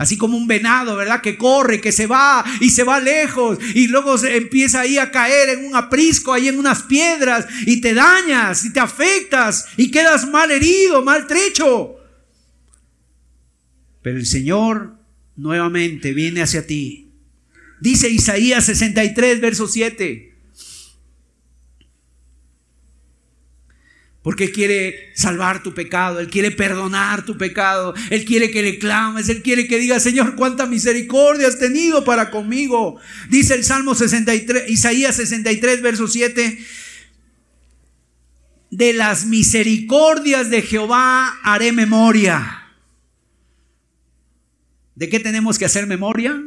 [0.00, 1.20] Así como un venado, ¿verdad?
[1.20, 5.10] Que corre, que se va y se va lejos y luego se empieza ahí a
[5.10, 9.90] caer en un aprisco, ahí en unas piedras y te dañas y te afectas y
[9.90, 11.96] quedas mal herido, maltrecho.
[14.00, 14.99] Pero el Señor
[15.40, 17.08] nuevamente viene hacia ti.
[17.80, 20.28] Dice Isaías 63, verso 7.
[24.22, 29.30] Porque quiere salvar tu pecado, Él quiere perdonar tu pecado, Él quiere que le clames,
[29.30, 33.00] Él quiere que digas, Señor, cuánta misericordia has tenido para conmigo.
[33.30, 36.58] Dice el Salmo 63, Isaías 63, verso 7.
[38.70, 42.59] De las misericordias de Jehová haré memoria
[45.00, 46.38] ¿De qué tenemos que hacer memoria?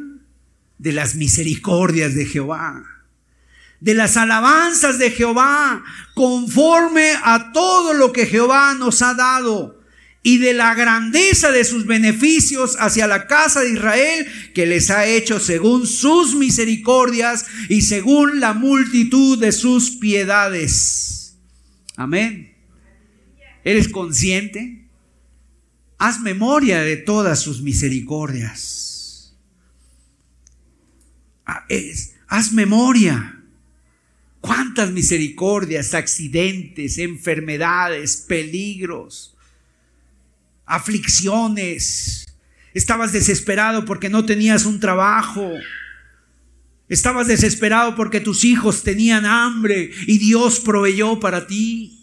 [0.78, 2.84] De las misericordias de Jehová,
[3.80, 5.82] de las alabanzas de Jehová,
[6.14, 9.82] conforme a todo lo que Jehová nos ha dado
[10.22, 15.04] y de la grandeza de sus beneficios hacia la casa de Israel, que les ha
[15.04, 21.36] hecho según sus misericordias y según la multitud de sus piedades.
[21.96, 22.54] Amén.
[23.64, 24.83] ¿Eres consciente?
[26.04, 29.34] Haz memoria de todas sus misericordias.
[31.46, 31.66] Ah,
[32.28, 33.42] haz memoria.
[34.42, 39.34] ¿Cuántas misericordias, accidentes, enfermedades, peligros,
[40.66, 42.26] aflicciones?
[42.74, 45.54] Estabas desesperado porque no tenías un trabajo.
[46.86, 51.93] Estabas desesperado porque tus hijos tenían hambre y Dios proveyó para ti.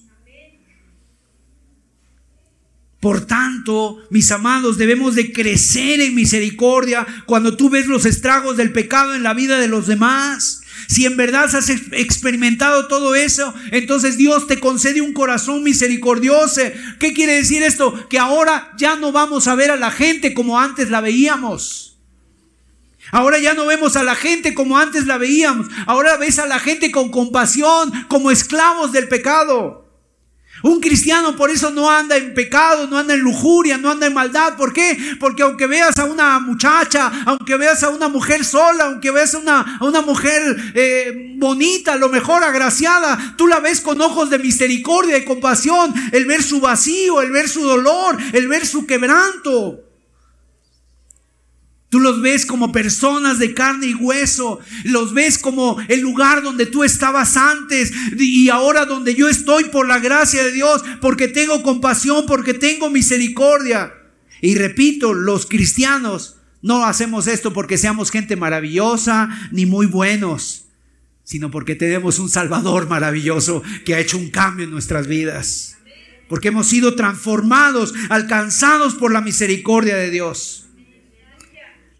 [3.02, 8.72] Por tanto, mis amados, debemos de crecer en misericordia cuando tú ves los estragos del
[8.72, 10.62] pecado en la vida de los demás.
[10.88, 16.62] Si en verdad has experimentado todo eso, entonces Dios te concede un corazón misericordioso.
[17.00, 18.08] ¿Qué quiere decir esto?
[18.08, 21.98] Que ahora ya no vamos a ver a la gente como antes la veíamos.
[23.12, 25.66] Ahora ya no vemos a la gente como antes la veíamos.
[25.88, 29.91] Ahora ves a la gente con compasión, como esclavos del pecado.
[30.64, 34.14] Un cristiano por eso no anda en pecado, no anda en lujuria, no anda en
[34.14, 34.56] maldad.
[34.56, 34.98] ¿Por qué?
[35.20, 39.40] Porque aunque veas a una muchacha, aunque veas a una mujer sola, aunque veas a
[39.40, 40.42] una, una mujer
[40.74, 45.94] eh, bonita, a lo mejor agraciada, tú la ves con ojos de misericordia y compasión,
[46.12, 49.91] el ver su vacío, el ver su dolor, el ver su quebranto.
[51.92, 54.62] Tú los ves como personas de carne y hueso.
[54.86, 59.86] Los ves como el lugar donde tú estabas antes y ahora donde yo estoy por
[59.86, 63.92] la gracia de Dios, porque tengo compasión, porque tengo misericordia.
[64.40, 70.68] Y repito, los cristianos no hacemos esto porque seamos gente maravillosa ni muy buenos,
[71.26, 75.78] sino porque tenemos un Salvador maravilloso que ha hecho un cambio en nuestras vidas.
[76.30, 80.70] Porque hemos sido transformados, alcanzados por la misericordia de Dios.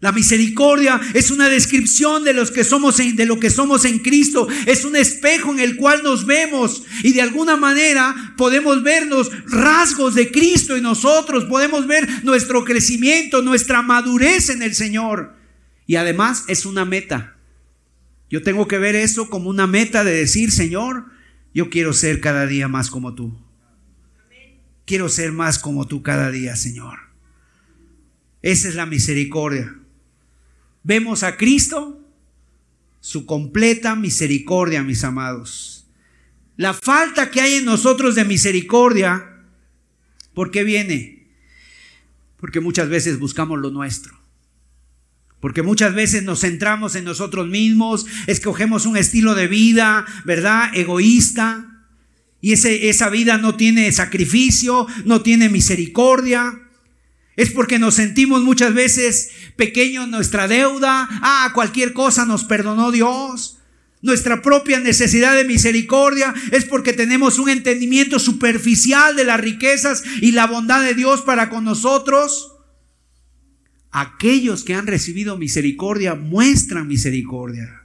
[0.02, 4.48] La misericordia es una descripción de, los que somos de lo que somos en Cristo.
[4.66, 9.30] Es un espejo en el cual nos vemos y de alguna manera podemos ver los
[9.48, 11.44] rasgos de Cristo en nosotros.
[11.44, 15.36] Podemos ver nuestro crecimiento, nuestra madurez en el Señor.
[15.86, 17.36] Y además es una meta.
[18.28, 21.06] Yo tengo que ver eso como una meta de decir, Señor,
[21.54, 23.38] yo quiero ser cada día más como tú.
[24.84, 26.98] Quiero ser más como tú cada día, Señor.
[28.42, 29.76] Esa es la misericordia
[30.82, 32.00] vemos a Cristo,
[33.00, 35.86] su completa misericordia, mis amados.
[36.56, 39.40] La falta que hay en nosotros de misericordia,
[40.34, 41.28] ¿por qué viene?
[42.36, 44.20] Porque muchas veces buscamos lo nuestro.
[45.40, 50.70] Porque muchas veces nos centramos en nosotros mismos, escogemos un estilo de vida, ¿verdad?
[50.72, 51.88] Egoísta.
[52.40, 56.60] Y ese, esa vida no tiene sacrificio, no tiene misericordia.
[57.36, 61.08] Es porque nos sentimos muchas veces pequeños nuestra deuda.
[61.10, 63.58] Ah, cualquier cosa nos perdonó Dios.
[64.02, 70.32] Nuestra propia necesidad de misericordia es porque tenemos un entendimiento superficial de las riquezas y
[70.32, 72.52] la bondad de Dios para con nosotros.
[73.92, 77.81] Aquellos que han recibido misericordia muestran misericordia.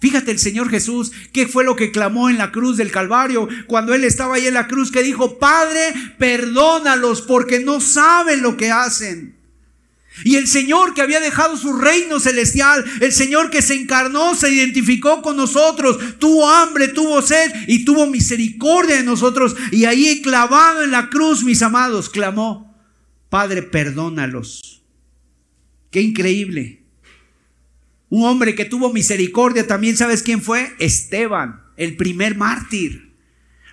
[0.00, 3.92] Fíjate el Señor Jesús, qué fue lo que clamó en la cruz del Calvario cuando
[3.92, 8.70] Él estaba ahí en la cruz, que dijo, Padre, perdónalos porque no saben lo que
[8.70, 9.36] hacen.
[10.24, 14.50] Y el Señor que había dejado su reino celestial, el Señor que se encarnó, se
[14.50, 19.54] identificó con nosotros, tuvo hambre, tuvo sed y tuvo misericordia de nosotros.
[19.70, 22.74] Y ahí clavado en la cruz, mis amados, clamó,
[23.28, 24.82] Padre, perdónalos.
[25.90, 26.79] Qué increíble.
[28.10, 30.74] Un hombre que tuvo misericordia también, ¿sabes quién fue?
[30.80, 33.10] Esteban, el primer mártir.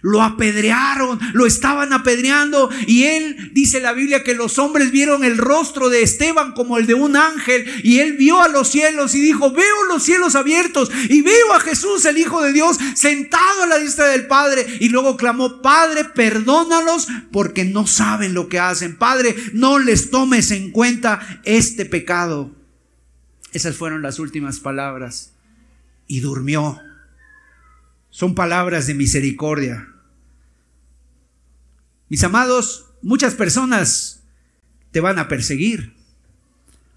[0.04, 5.40] Lo apedrearon, lo estaban apedreando y él dice la Biblia que los hombres vieron el
[5.40, 9.22] rostro de Esteban como el de un ángel y él vio a los cielos y
[9.22, 13.68] dijo, veo los cielos abiertos y veo a Jesús, el Hijo de Dios, sentado a
[13.68, 18.98] la diestra del Padre y luego clamó, Padre, perdónalos porque no saben lo que hacen.
[18.98, 22.57] Padre, no les tomes en cuenta este pecado.
[23.58, 25.34] Esas fueron las últimas palabras.
[26.05, 26.80] Y durmió.
[28.12, 29.95] Son palabras de misericordia.
[32.08, 34.22] Mis amados, muchas personas
[34.91, 35.95] te van a perseguir.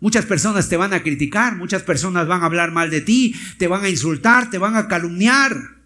[0.01, 3.67] Muchas personas te van a criticar, muchas personas van a hablar mal de ti, te
[3.67, 5.79] van a insultar, te van a calumniar.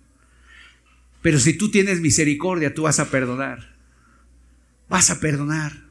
[1.22, 3.76] Pero si tú tienes misericordia, tú vas a perdonar.
[4.88, 5.84] Vas a perdonar.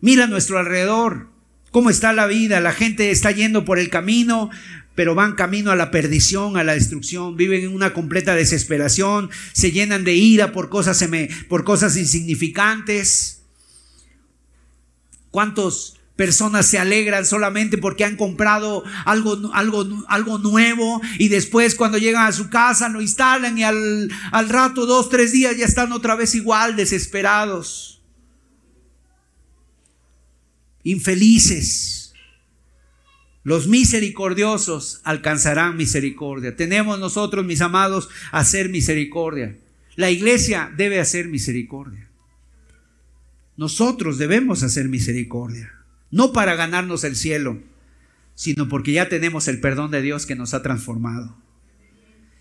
[0.00, 1.33] Mira a nuestro alrededor
[1.74, 2.60] cómo está la vida.
[2.60, 4.48] La gente está yendo por el camino,
[4.94, 7.36] pero van camino a la perdición, a la destrucción.
[7.36, 11.04] Viven en una completa desesperación, se llenan de ira por cosas,
[11.48, 13.40] por cosas insignificantes.
[15.32, 21.98] ¿Cuántas personas se alegran solamente porque han comprado algo, algo, algo nuevo y después cuando
[21.98, 25.90] llegan a su casa lo instalan y al, al rato, dos, tres días ya están
[25.90, 27.93] otra vez igual desesperados?
[30.84, 32.14] Infelices.
[33.42, 36.56] Los misericordiosos alcanzarán misericordia.
[36.56, 39.58] Tenemos nosotros, mis amados, hacer misericordia.
[39.96, 42.08] La iglesia debe hacer misericordia.
[43.56, 45.72] Nosotros debemos hacer misericordia.
[46.10, 47.60] No para ganarnos el cielo,
[48.34, 51.36] sino porque ya tenemos el perdón de Dios que nos ha transformado.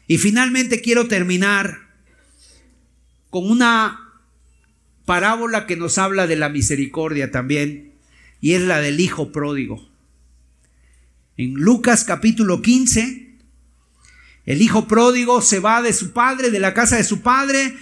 [0.07, 1.79] Y finalmente quiero terminar
[3.29, 4.13] con una
[5.05, 7.92] parábola que nos habla de la misericordia también
[8.43, 9.89] y es la del hijo pródigo.
[11.37, 13.37] En Lucas capítulo 15,
[14.45, 17.73] el hijo pródigo se va de su padre, de la casa de su padre,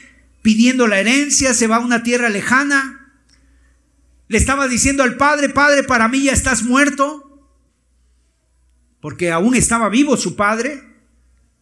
[0.43, 3.11] pidiendo la herencia, se va a una tierra lejana.
[4.27, 7.49] Le estaba diciendo al padre, padre, para mí ya estás muerto,
[8.99, 10.83] porque aún estaba vivo su padre.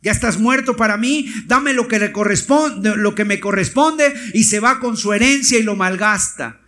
[0.02, 4.44] Ya estás muerto para mí, dame lo que, le corresponde, lo que me corresponde y
[4.44, 6.60] se va con su herencia y lo malgasta.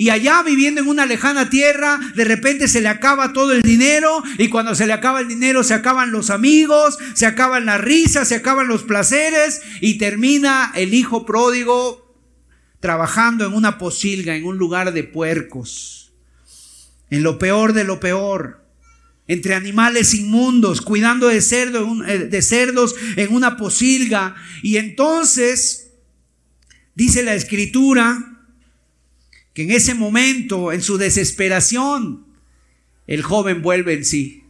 [0.00, 4.22] Y allá viviendo en una lejana tierra, de repente se le acaba todo el dinero
[4.38, 8.28] y cuando se le acaba el dinero se acaban los amigos, se acaban las risas,
[8.28, 12.16] se acaban los placeres y termina el hijo pródigo
[12.78, 16.12] trabajando en una posilga, en un lugar de puercos.
[17.10, 18.64] en lo peor de lo peor,
[19.26, 24.36] entre animales inmundos, cuidando de, cerdo, eh, de cerdos en una posilga.
[24.62, 25.90] Y entonces,
[26.94, 28.37] dice la escritura,
[29.58, 32.24] que en ese momento, en su desesperación,
[33.08, 34.44] el joven vuelve en sí.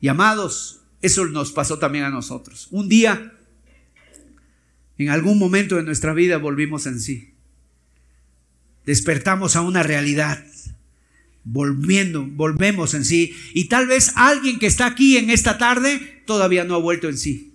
[0.00, 2.68] Y amados, eso nos pasó también a nosotros.
[2.70, 3.36] Un día,
[4.98, 7.34] en algún momento de nuestra vida, volvimos en sí.
[8.86, 10.46] Despertamos a una realidad.
[11.42, 13.34] Volviendo, volvemos en sí.
[13.52, 17.18] Y tal vez alguien que está aquí en esta tarde todavía no ha vuelto en
[17.18, 17.51] sí.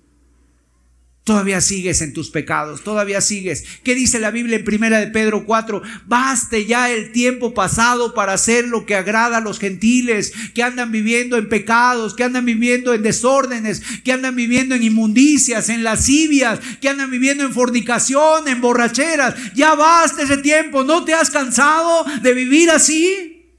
[1.27, 3.65] Todavía sigues en tus pecados, todavía sigues.
[3.83, 5.81] ¿Qué dice la Biblia en primera de Pedro 4?
[6.05, 10.89] Baste ya el tiempo pasado para hacer lo que agrada a los gentiles, que andan
[10.89, 16.61] viviendo en pecados, que andan viviendo en desórdenes, que andan viviendo en inmundicias, en lascivias,
[16.79, 19.35] que andan viviendo en fornicación, en borracheras.
[19.53, 23.51] Ya basta ese tiempo, ¿no te has cansado de vivir así?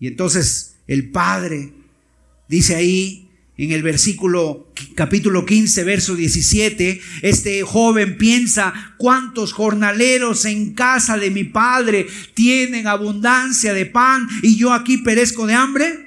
[0.00, 1.74] Y entonces el Padre
[2.48, 3.25] dice ahí,
[3.58, 11.30] en el versículo capítulo 15, verso 17, este joven piensa, ¿cuántos jornaleros en casa de
[11.30, 16.06] mi padre tienen abundancia de pan y yo aquí perezco de hambre?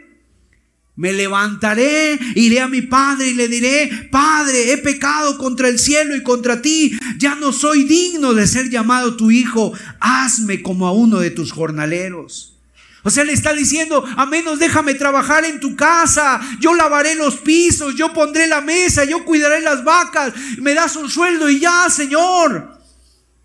[0.95, 6.13] Me levantaré, iré a mi padre y le diré, Padre, he pecado contra el cielo
[6.13, 9.71] y contra ti, ya no soy digno de ser llamado tu hijo,
[10.01, 12.58] hazme como a uno de tus jornaleros.
[13.03, 17.37] O sea, le está diciendo, a menos déjame trabajar en tu casa, yo lavaré los
[17.37, 21.89] pisos, yo pondré la mesa, yo cuidaré las vacas, me das un sueldo y ya,
[21.89, 22.77] Señor.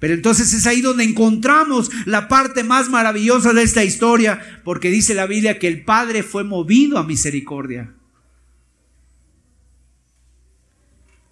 [0.01, 5.15] Pero entonces es ahí donde encontramos la parte más maravillosa de esta historia, porque dice
[5.15, 7.95] la Biblia que el Padre fue movido a misericordia.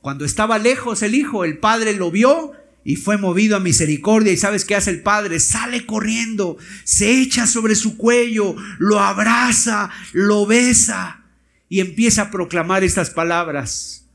[0.00, 2.52] Cuando estaba lejos el Hijo, el Padre lo vio
[2.84, 4.32] y fue movido a misericordia.
[4.32, 5.40] ¿Y sabes qué hace el padre?
[5.40, 11.22] Sale corriendo, se echa sobre su cuello, lo abraza, lo besa
[11.68, 14.06] y empieza a proclamar estas palabras.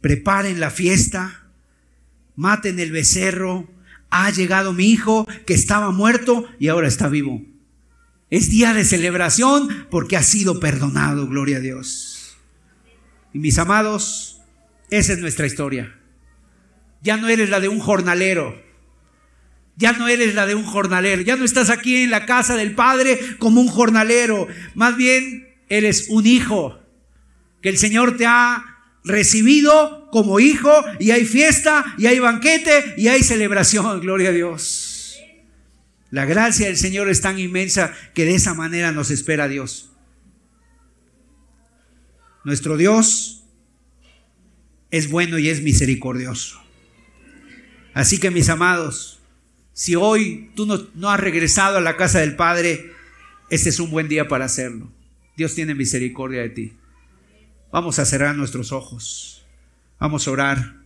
[0.00, 1.50] Preparen la fiesta,
[2.36, 3.68] maten el becerro,
[4.10, 7.42] ha llegado mi hijo que estaba muerto y ahora está vivo.
[8.30, 12.36] Es día de celebración porque ha sido perdonado, gloria a Dios.
[13.32, 14.37] Y mis amados,
[14.90, 15.94] esa es nuestra historia.
[17.02, 18.60] Ya no eres la de un jornalero.
[19.76, 21.22] Ya no eres la de un jornalero.
[21.22, 24.48] Ya no estás aquí en la casa del Padre como un jornalero.
[24.74, 26.80] Más bien eres un hijo.
[27.62, 33.08] Que el Señor te ha recibido como hijo y hay fiesta y hay banquete y
[33.08, 34.00] hay celebración.
[34.00, 35.20] Gloria a Dios.
[36.10, 39.90] La gracia del Señor es tan inmensa que de esa manera nos espera Dios.
[42.44, 43.37] Nuestro Dios
[44.90, 46.60] es bueno y es misericordioso.
[47.94, 49.20] Así que mis amados,
[49.72, 52.92] si hoy tú no, has regresado a la casa del Padre,
[53.50, 54.90] este es un buen día para hacerlo.
[55.36, 56.72] Dios tiene misericordia de ti.
[57.70, 59.46] Vamos a cerrar nuestros ojos.
[60.00, 60.77] Vamos a orar.